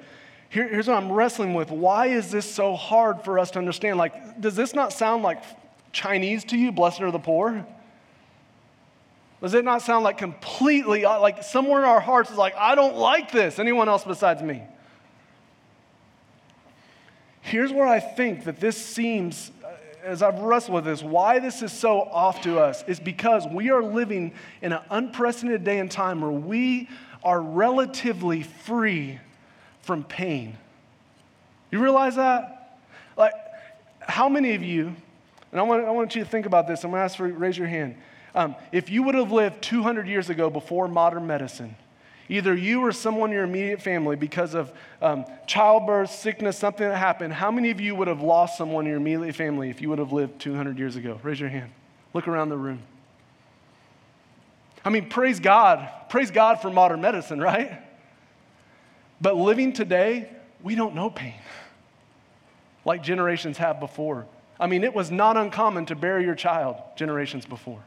[0.52, 1.72] here, here's what I'm wrestling with.
[1.72, 3.98] Why is this so hard for us to understand?
[3.98, 5.42] Like, does this not sound like
[5.94, 6.74] Chinese to you?
[6.74, 7.66] Blessed are the poor?
[9.42, 12.76] Does it not sound like completely, uh, like somewhere in our hearts is like, I
[12.76, 13.60] don't like this?
[13.60, 14.62] Anyone else besides me?
[17.42, 19.52] Here's where I think that this seems,
[20.04, 23.72] as I've wrestled with this, why this is so off to us is because we
[23.72, 26.88] are living in an unprecedented day and time where we
[27.24, 29.20] are relatively free
[29.82, 30.58] from pain.
[31.72, 32.80] You realize that?
[33.18, 33.34] Like,
[34.02, 34.96] how many of you,
[35.52, 37.58] and I want, I want you to think about this, I'm gonna ask for raise
[37.58, 37.96] your hand.
[38.34, 41.76] Um, if you would have lived 200 years ago before modern medicine,
[42.32, 44.72] either you or someone in your immediate family, because of
[45.02, 48.92] um, childbirth, sickness, something that happened, how many of you would have lost someone in
[48.92, 51.20] your immediate family if you would have lived 200 years ago?
[51.22, 51.72] Raise your hand.
[52.14, 52.80] Look around the room.
[54.84, 55.88] I mean, praise God.
[56.10, 57.80] Praise God for modern medicine, right?
[59.20, 60.32] But living today,
[60.64, 61.36] we don't know pain
[62.86, 64.26] like generations have before.
[64.60, 67.84] I mean, it was not uncommon to bury your child generations before.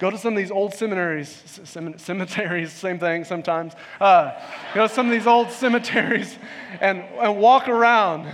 [0.00, 1.60] Go to some of these old seminaries,
[1.98, 3.74] cemeteries, same thing sometimes.
[4.00, 4.32] Uh,
[4.74, 6.38] go to some of these old cemeteries
[6.80, 8.26] and, and walk around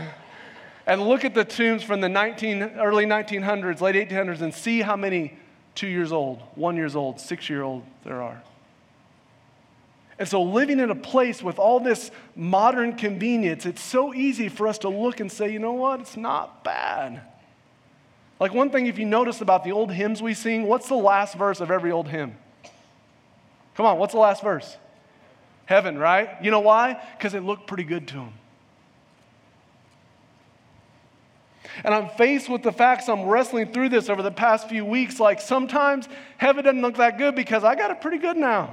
[0.86, 4.94] and look at the tombs from the 19, early 1900s, late 1800s, and see how
[4.94, 5.36] many
[5.74, 8.40] two years old, one years old, six year old there are.
[10.20, 14.68] And so, living in a place with all this modern convenience, it's so easy for
[14.68, 17.22] us to look and say, you know what, it's not bad.
[18.38, 21.36] Like, one thing, if you notice about the old hymns we sing, what's the last
[21.36, 22.36] verse of every old hymn?
[23.74, 24.76] Come on, what's the last verse?
[25.64, 26.30] Heaven, right?
[26.42, 27.02] You know why?
[27.16, 28.32] Because it looked pretty good to them.
[31.84, 35.20] And I'm faced with the facts, I'm wrestling through this over the past few weeks.
[35.20, 36.08] Like, sometimes
[36.38, 38.72] heaven doesn't look that good because I got it pretty good now.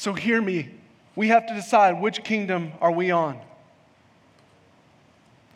[0.00, 0.70] So hear me.
[1.14, 3.38] We have to decide which kingdom are we on?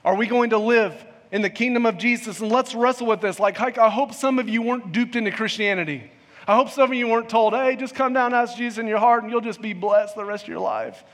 [0.04, 0.94] Are we going to live
[1.32, 2.40] in the kingdom of Jesus?
[2.40, 3.40] And let's wrestle with this.
[3.40, 6.10] Like, I hope some of you weren't duped into Christianity.
[6.46, 8.98] I hope some of you weren't told, hey, just come down ask Jesus in your
[8.98, 11.04] heart and you'll just be blessed the rest of your life.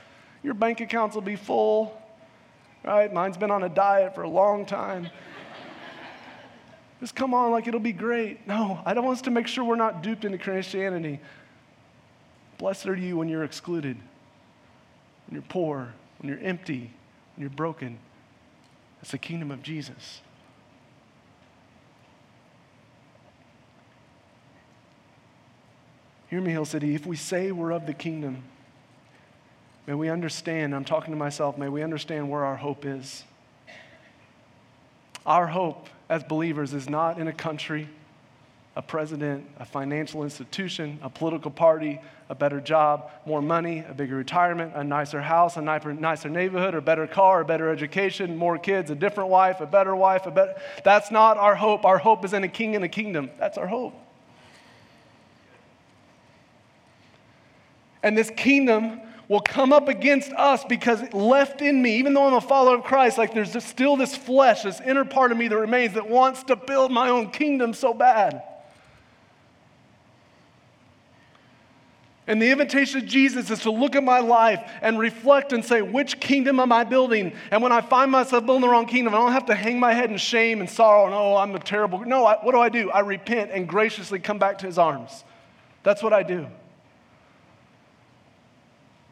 [0.43, 1.97] Your bank accounts will be full.
[2.83, 3.13] Right?
[3.13, 5.09] Mine's been on a diet for a long time.
[6.99, 8.45] just come on, like it'll be great.
[8.45, 11.21] No, I don't want us to make sure we're not duped into Christianity.
[12.61, 16.91] Blessed are you when you're excluded, when you're poor, when you're empty,
[17.35, 17.97] when you're broken.
[18.99, 20.21] That's the kingdom of Jesus.
[26.29, 26.93] Hear me, Hill City.
[26.93, 28.43] If we say we're of the kingdom,
[29.87, 33.23] may we understand, I'm talking to myself, may we understand where our hope is.
[35.25, 37.89] Our hope as believers is not in a country
[38.75, 41.99] a president, a financial institution, a political party,
[42.29, 46.79] a better job, more money, a bigger retirement, a nicer house, a nicer neighborhood, a
[46.79, 50.55] better car, a better education, more kids, a different wife, a better wife, a better.
[50.85, 51.83] That's not our hope.
[51.83, 53.29] Our hope is in a king and a kingdom.
[53.37, 53.93] That's our hope.
[58.01, 62.33] And this kingdom will come up against us because left in me, even though I'm
[62.33, 65.57] a follower of Christ, like there's still this flesh, this inner part of me that
[65.57, 68.43] remains that wants to build my own kingdom so bad.
[72.31, 75.81] And the invitation of Jesus is to look at my life and reflect and say,
[75.81, 77.33] which kingdom am I building?
[77.51, 79.91] And when I find myself building the wrong kingdom, I don't have to hang my
[79.91, 81.99] head in shame and sorrow and, oh, I'm a terrible.
[82.05, 82.89] No, I, what do I do?
[82.89, 85.25] I repent and graciously come back to his arms.
[85.83, 86.47] That's what I do.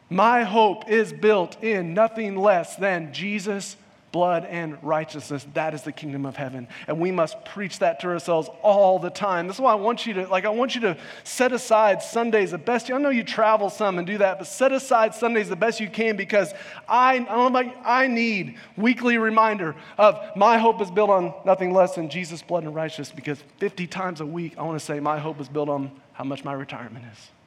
[0.08, 3.76] My hope is built in nothing less than Jesus
[4.12, 5.46] blood and righteousness.
[5.54, 6.68] That is the kingdom of heaven.
[6.86, 9.46] And we must preach that to ourselves all the time.
[9.46, 12.50] This is why I want you to, like, I want you to set aside Sundays
[12.50, 12.88] the best.
[12.88, 15.80] You, I know you travel some and do that, but set aside Sundays the best
[15.80, 16.52] you can because
[16.88, 21.10] I, I don't know about you, I need weekly reminder of my hope is built
[21.10, 24.78] on nothing less than Jesus' blood and righteousness because 50 times a week I want
[24.78, 27.39] to say my hope is built on how much my retirement is.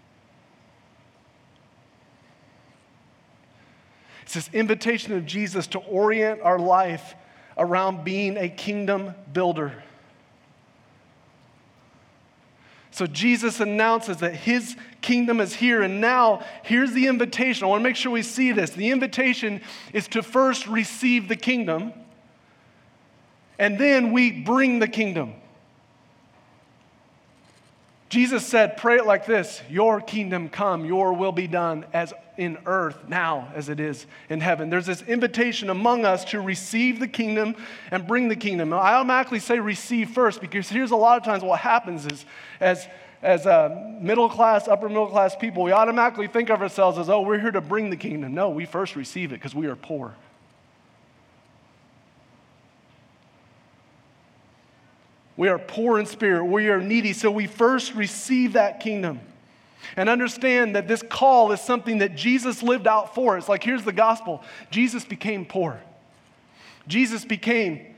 [4.23, 7.13] It's this invitation of Jesus to orient our life
[7.57, 9.83] around being a kingdom builder.
[12.91, 15.81] So Jesus announces that his kingdom is here.
[15.81, 17.65] And now, here's the invitation.
[17.65, 18.69] I want to make sure we see this.
[18.69, 19.61] The invitation
[19.91, 21.91] is to first receive the kingdom,
[23.59, 25.33] and then we bring the kingdom.
[28.13, 32.59] Jesus said, Pray it like this Your kingdom come, your will be done as in
[32.67, 34.69] earth now as it is in heaven.
[34.69, 37.55] There's this invitation among us to receive the kingdom
[37.89, 38.71] and bring the kingdom.
[38.71, 42.25] I automatically say receive first because here's a lot of times what happens is
[42.59, 42.87] as
[43.23, 47.21] as uh, middle class, upper middle class people, we automatically think of ourselves as, oh,
[47.21, 48.35] we're here to bring the kingdom.
[48.35, 50.13] No, we first receive it because we are poor.
[55.35, 56.45] We are poor in spirit.
[56.45, 57.13] We are needy.
[57.13, 59.19] So we first receive that kingdom.
[59.97, 63.49] And understand that this call is something that Jesus lived out for us.
[63.49, 65.81] Like, here's the gospel Jesus became poor,
[66.87, 67.95] Jesus became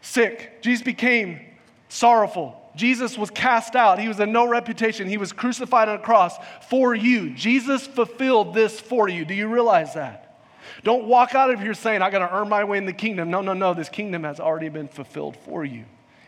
[0.00, 1.40] sick, Jesus became
[1.88, 2.62] sorrowful.
[2.76, 3.98] Jesus was cast out.
[3.98, 5.08] He was a no reputation.
[5.08, 6.36] He was crucified on a cross
[6.68, 7.30] for you.
[7.30, 9.24] Jesus fulfilled this for you.
[9.24, 10.36] Do you realize that?
[10.84, 13.30] Don't walk out of here saying, I got to earn my way in the kingdom.
[13.30, 13.72] No, no, no.
[13.72, 15.86] This kingdom has already been fulfilled for you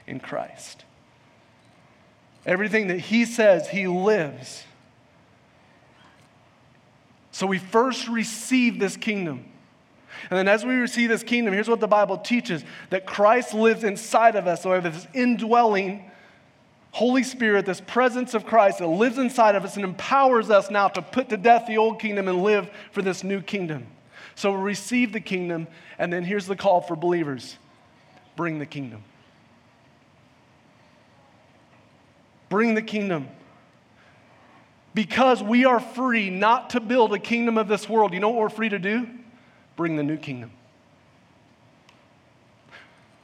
[0.08, 0.84] in Christ.
[2.46, 4.64] Everything that he says, he lives.
[7.30, 9.44] So we first receive this kingdom.
[10.30, 13.84] And then as we receive this kingdom, here's what the Bible teaches that Christ lives
[13.84, 14.62] inside of us.
[14.62, 16.10] So we have this indwelling
[16.90, 20.88] Holy Spirit, this presence of Christ that lives inside of us and empowers us now
[20.88, 23.86] to put to death the old kingdom and live for this new kingdom.
[24.34, 27.56] So we receive the kingdom, and then here's the call for believers
[28.36, 29.02] bring the kingdom.
[32.48, 33.28] Bring the kingdom.
[34.94, 38.12] Because we are free not to build a kingdom of this world.
[38.12, 39.06] You know what we're free to do?
[39.76, 40.50] Bring the new kingdom.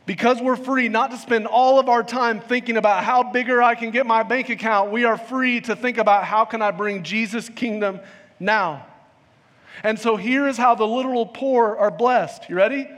[0.07, 3.75] Because we're free not to spend all of our time thinking about how bigger I
[3.75, 7.03] can get my bank account, we are free to think about how can I bring
[7.03, 8.01] Jesus' kingdom
[8.39, 8.87] now.
[9.83, 12.49] And so here is how the literal poor are blessed.
[12.49, 12.89] You ready?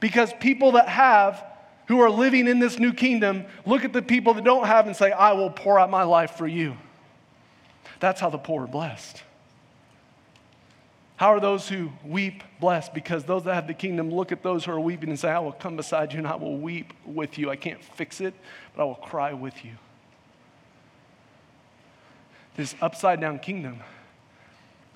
[0.00, 1.44] Because people that have
[1.88, 4.94] who are living in this new kingdom look at the people that don't have and
[4.94, 6.76] say, I will pour out my life for you.
[7.98, 9.22] That's how the poor are blessed.
[11.16, 12.94] How are those who weep blessed?
[12.94, 15.40] Because those that have the kingdom look at those who are weeping and say, I
[15.40, 17.50] will come beside you and I will weep with you.
[17.50, 18.34] I can't fix it,
[18.76, 19.72] but I will cry with you.
[22.54, 23.80] This upside down kingdom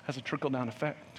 [0.05, 1.12] has a trickle down effect.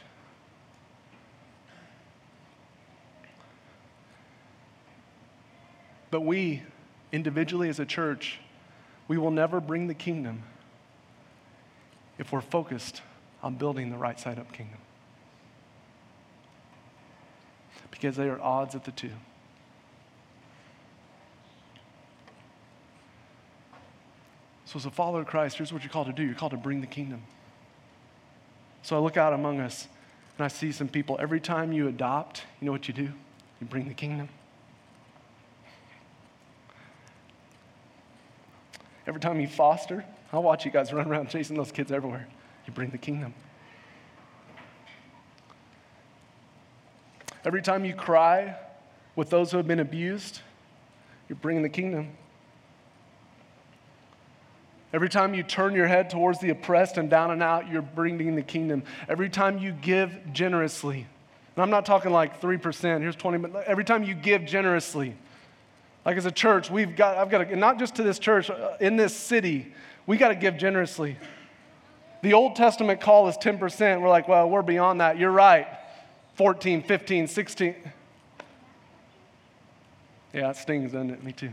[6.15, 6.62] But we,
[7.11, 8.39] individually as a church,
[9.09, 10.45] we will never bring the kingdom
[12.21, 13.03] if we're focused
[13.43, 14.79] on building the right side up kingdom.
[17.91, 19.11] Because they are odds at the two.
[24.67, 26.57] So, as a follower of Christ, here's what you're called to do you're called to
[26.57, 27.23] bring the kingdom.
[28.83, 29.89] So, I look out among us
[30.39, 31.17] and I see some people.
[31.19, 33.11] Every time you adopt, you know what you do?
[33.61, 34.29] You bring the kingdom.
[39.07, 42.27] Every time you foster, I'll watch you guys run around chasing those kids everywhere.
[42.67, 43.35] You bring the kingdom.
[47.45, 48.57] Every time you cry
[49.17, 50.41] with those who have been abused,
[51.29, 52.11] you're bringing the kingdom.
[54.95, 58.37] Every time you turn your head towards the oppressed and down and out, you're bringing
[58.37, 58.85] the kingdom.
[59.09, 61.07] Every time you give generously,
[61.57, 65.17] and I'm not talking like 3%, here's 20, but every time you give generously,
[66.05, 68.77] like as a church, we've got, I've got to, not just to this church, uh,
[68.81, 69.73] in this city,
[70.07, 71.17] we got to give generously.
[72.23, 74.01] The Old Testament call is 10%.
[74.01, 75.19] We're like, well, we're beyond that.
[75.19, 75.67] You're right.
[76.35, 77.75] 14, 15, 16.
[80.33, 81.23] Yeah, it stings, doesn't it?
[81.23, 81.53] Me too.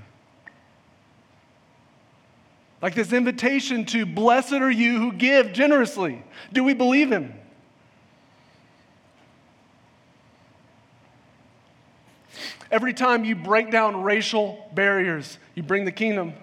[2.82, 6.24] Like this invitation to blessed are you who give generously.
[6.52, 7.34] Do we believe him?
[12.72, 16.34] Every time you break down racial barriers, you bring the kingdom.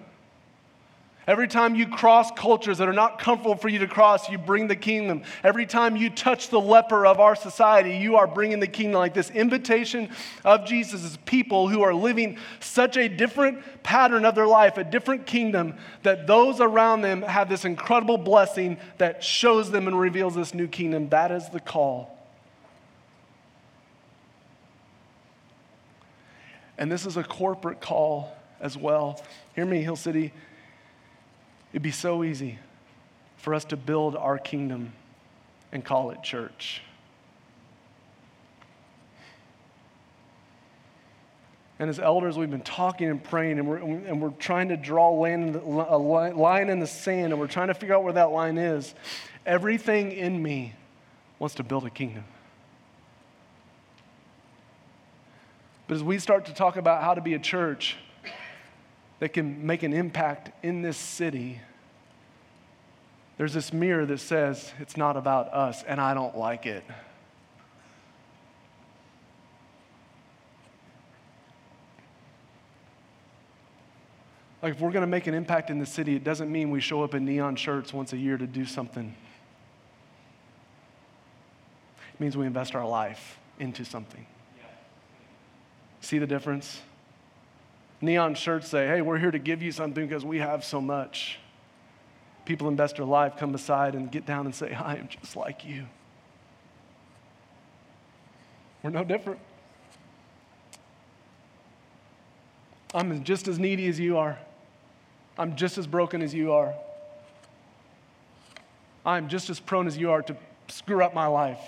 [1.29, 4.67] Every time you cross cultures that are not comfortable for you to cross, you bring
[4.67, 5.21] the kingdom.
[5.43, 8.97] Every time you touch the leper of our society, you are bringing the kingdom.
[8.97, 10.09] Like this invitation
[10.43, 14.83] of Jesus is people who are living such a different pattern of their life, a
[14.83, 20.33] different kingdom, that those around them have this incredible blessing that shows them and reveals
[20.33, 21.09] this new kingdom.
[21.09, 22.18] That is the call
[26.79, 29.21] And this is a corporate call as well.
[29.53, 30.31] Hear me, Hill City.
[31.73, 32.57] It'd be so easy
[33.35, 34.93] for us to build our kingdom
[35.73, 36.81] and call it church.
[41.79, 45.11] And as elders, we've been talking and praying, and we're, and we're trying to draw
[45.11, 48.57] land, a line in the sand, and we're trying to figure out where that line
[48.57, 48.95] is.
[49.45, 50.75] Everything in me
[51.39, 52.23] wants to build a kingdom.
[55.89, 57.97] But as we start to talk about how to be a church
[59.17, 61.61] that can make an impact in this city,
[63.37, 66.83] there's this mirror that says it's not about us, and I don't like it.
[74.61, 76.81] Like, if we're going to make an impact in the city, it doesn't mean we
[76.81, 79.15] show up in neon shirts once a year to do something.
[82.13, 84.27] It means we invest our life into something.
[86.01, 86.81] See the difference?
[88.01, 91.39] Neon shirts say, hey, we're here to give you something because we have so much.
[92.45, 95.65] People invest their life, come beside, and get down and say, I am just like
[95.65, 95.85] you.
[98.81, 99.39] We're no different.
[102.93, 104.39] I'm just as needy as you are.
[105.37, 106.73] I'm just as broken as you are.
[109.05, 110.35] I'm just as prone as you are to
[110.69, 111.61] screw up my life.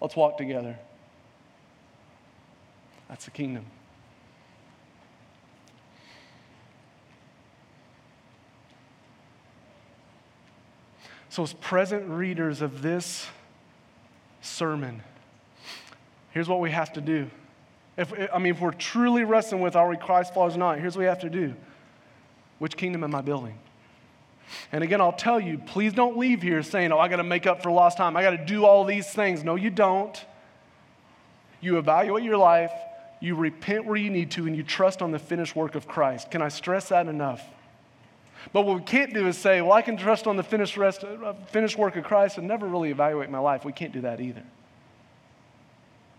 [0.00, 0.78] Let's walk together.
[3.08, 3.64] That's the kingdom.
[11.30, 13.26] So, as present readers of this
[14.40, 15.02] sermon,
[16.30, 17.30] here's what we have to do.
[17.96, 20.96] If, I mean, if we're truly wrestling with are we Christ followers or not, here's
[20.96, 21.54] what we have to do.
[22.58, 23.58] Which kingdom am I building?
[24.72, 27.46] And again, I'll tell you, please don't leave here saying, oh, I got to make
[27.46, 28.16] up for lost time.
[28.16, 29.44] I got to do all these things.
[29.44, 30.24] No, you don't.
[31.60, 32.72] You evaluate your life,
[33.20, 36.30] you repent where you need to, and you trust on the finished work of Christ.
[36.30, 37.42] Can I stress that enough?
[38.52, 41.04] But what we can't do is say, well, I can trust on the finished, rest,
[41.04, 43.64] uh, finished work of Christ and never really evaluate my life.
[43.64, 44.44] We can't do that either.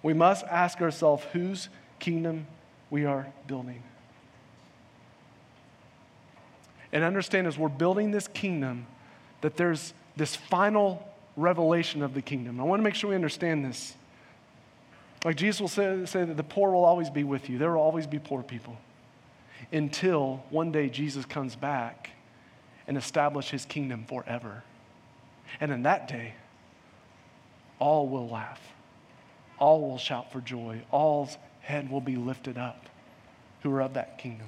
[0.03, 1.69] We must ask ourselves whose
[1.99, 2.47] kingdom
[2.89, 3.83] we are building.
[6.91, 8.87] And understand as we're building this kingdom,
[9.41, 12.59] that there's this final revelation of the kingdom.
[12.59, 13.93] I want to make sure we understand this.
[15.25, 17.81] Like Jesus will say, say that the poor will always be with you, there will
[17.81, 18.77] always be poor people
[19.71, 22.11] until one day Jesus comes back
[22.87, 24.63] and establish his kingdom forever.
[25.59, 26.33] And in that day,
[27.77, 28.61] all will laugh,
[29.57, 32.85] all will shout for joy, all's head will be lifted up
[33.61, 34.47] who are of that kingdom.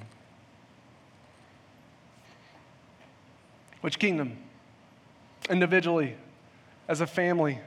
[3.80, 4.38] Which kingdom?
[5.50, 6.14] Individually,
[6.88, 7.58] as a family.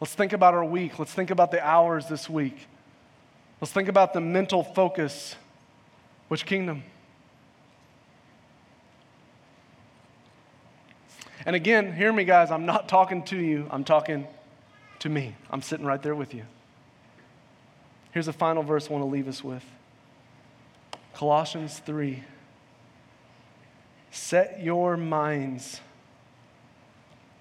[0.00, 0.98] Let's think about our week.
[0.98, 2.66] Let's think about the hours this week.
[3.60, 5.36] Let's think about the mental focus.
[6.28, 6.82] Which kingdom?
[11.46, 14.26] And again, hear me, guys, I'm not talking to you, I'm talking
[15.00, 15.34] to me.
[15.50, 16.44] I'm sitting right there with you.
[18.12, 19.64] Here's a final verse I want to leave us with
[21.14, 22.22] Colossians 3.
[24.10, 25.80] Set your minds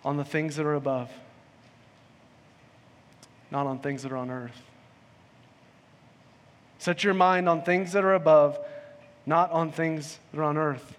[0.05, 1.09] on the things that are above,
[3.51, 4.61] not on things that are on earth.
[6.77, 8.57] Set your mind on things that are above,
[9.25, 10.95] not on things that are on earth.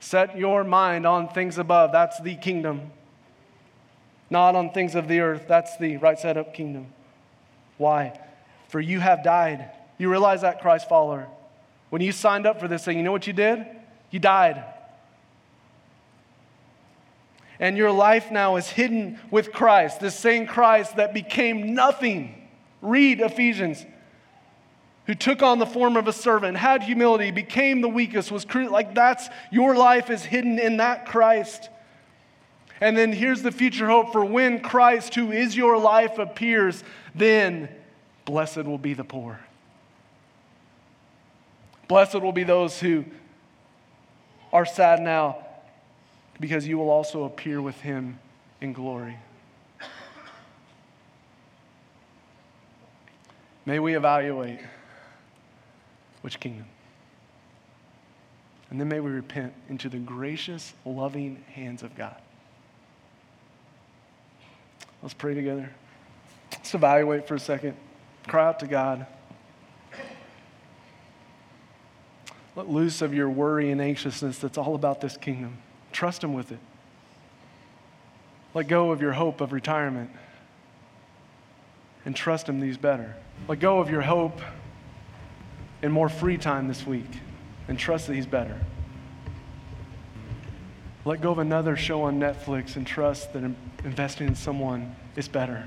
[0.00, 1.92] Set your mind on things above.
[1.92, 2.92] That's the kingdom.
[4.30, 5.46] Not on things of the earth.
[5.48, 6.86] That's the right side up kingdom.
[7.78, 8.20] Why?
[8.68, 9.70] For you have died.
[9.96, 11.26] You realize that, Christ follower.
[11.90, 13.64] When you signed up for this thing, you know what you did?
[14.10, 14.62] You died
[17.60, 22.48] and your life now is hidden with Christ, the same Christ that became nothing.
[22.80, 23.84] Read Ephesians.
[25.06, 28.68] Who took on the form of a servant, had humility, became the weakest, was cru-
[28.68, 31.70] like that's your life is hidden in that Christ.
[32.80, 36.84] And then here's the future hope for when Christ, who is your life, appears,
[37.14, 37.70] then
[38.26, 39.40] blessed will be the poor.
[41.88, 43.06] Blessed will be those who
[44.52, 45.47] are sad now
[46.40, 48.18] because you will also appear with him
[48.60, 49.16] in glory.
[53.66, 54.60] May we evaluate
[56.22, 56.64] which kingdom.
[58.70, 62.16] And then may we repent into the gracious, loving hands of God.
[65.02, 65.70] Let's pray together.
[66.52, 67.76] Let's evaluate for a second.
[68.26, 69.06] Cry out to God.
[72.56, 75.58] Let loose of your worry and anxiousness that's all about this kingdom.
[75.98, 76.60] Trust Him with it.
[78.54, 80.10] Let go of your hope of retirement
[82.04, 83.16] and trust Him these better.
[83.48, 84.40] Let go of your hope
[85.82, 87.10] in more free time this week
[87.66, 88.60] and trust that He's better.
[91.04, 93.42] Let go of another show on Netflix and trust that
[93.82, 95.66] investing in someone is better.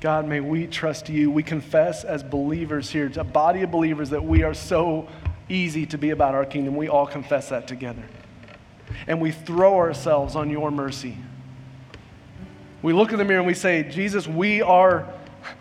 [0.00, 1.30] God, may we trust you.
[1.30, 5.10] We confess as believers here, a body of believers, that we are so
[5.50, 6.76] easy to be about our kingdom.
[6.76, 8.04] We all confess that together
[9.06, 11.16] and we throw ourselves on your mercy.
[12.82, 15.06] We look in the mirror and we say, Jesus, we are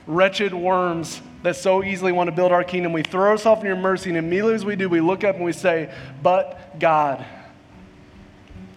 [0.08, 2.94] wretched worms that so easily want to build our kingdom.
[2.94, 5.46] We throw ourselves in your mercy, and immediately as we do, we look up and
[5.46, 7.26] we say, But God.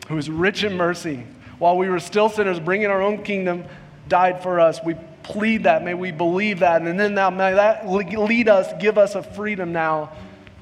[0.08, 1.26] who is rich in mercy,
[1.58, 3.64] while we were still sinners, bringing our own kingdom,
[4.08, 4.80] died for us.
[4.84, 5.82] We plead that.
[5.82, 6.82] May we believe that.
[6.82, 10.12] And then now, may that lead us, give us a freedom now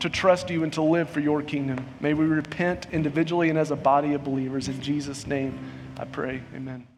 [0.03, 1.86] to trust you and to live for your kingdom.
[2.00, 4.68] May we repent individually and as a body of believers.
[4.68, 5.59] In Jesus' name,
[5.96, 6.42] I pray.
[6.55, 6.91] Amen.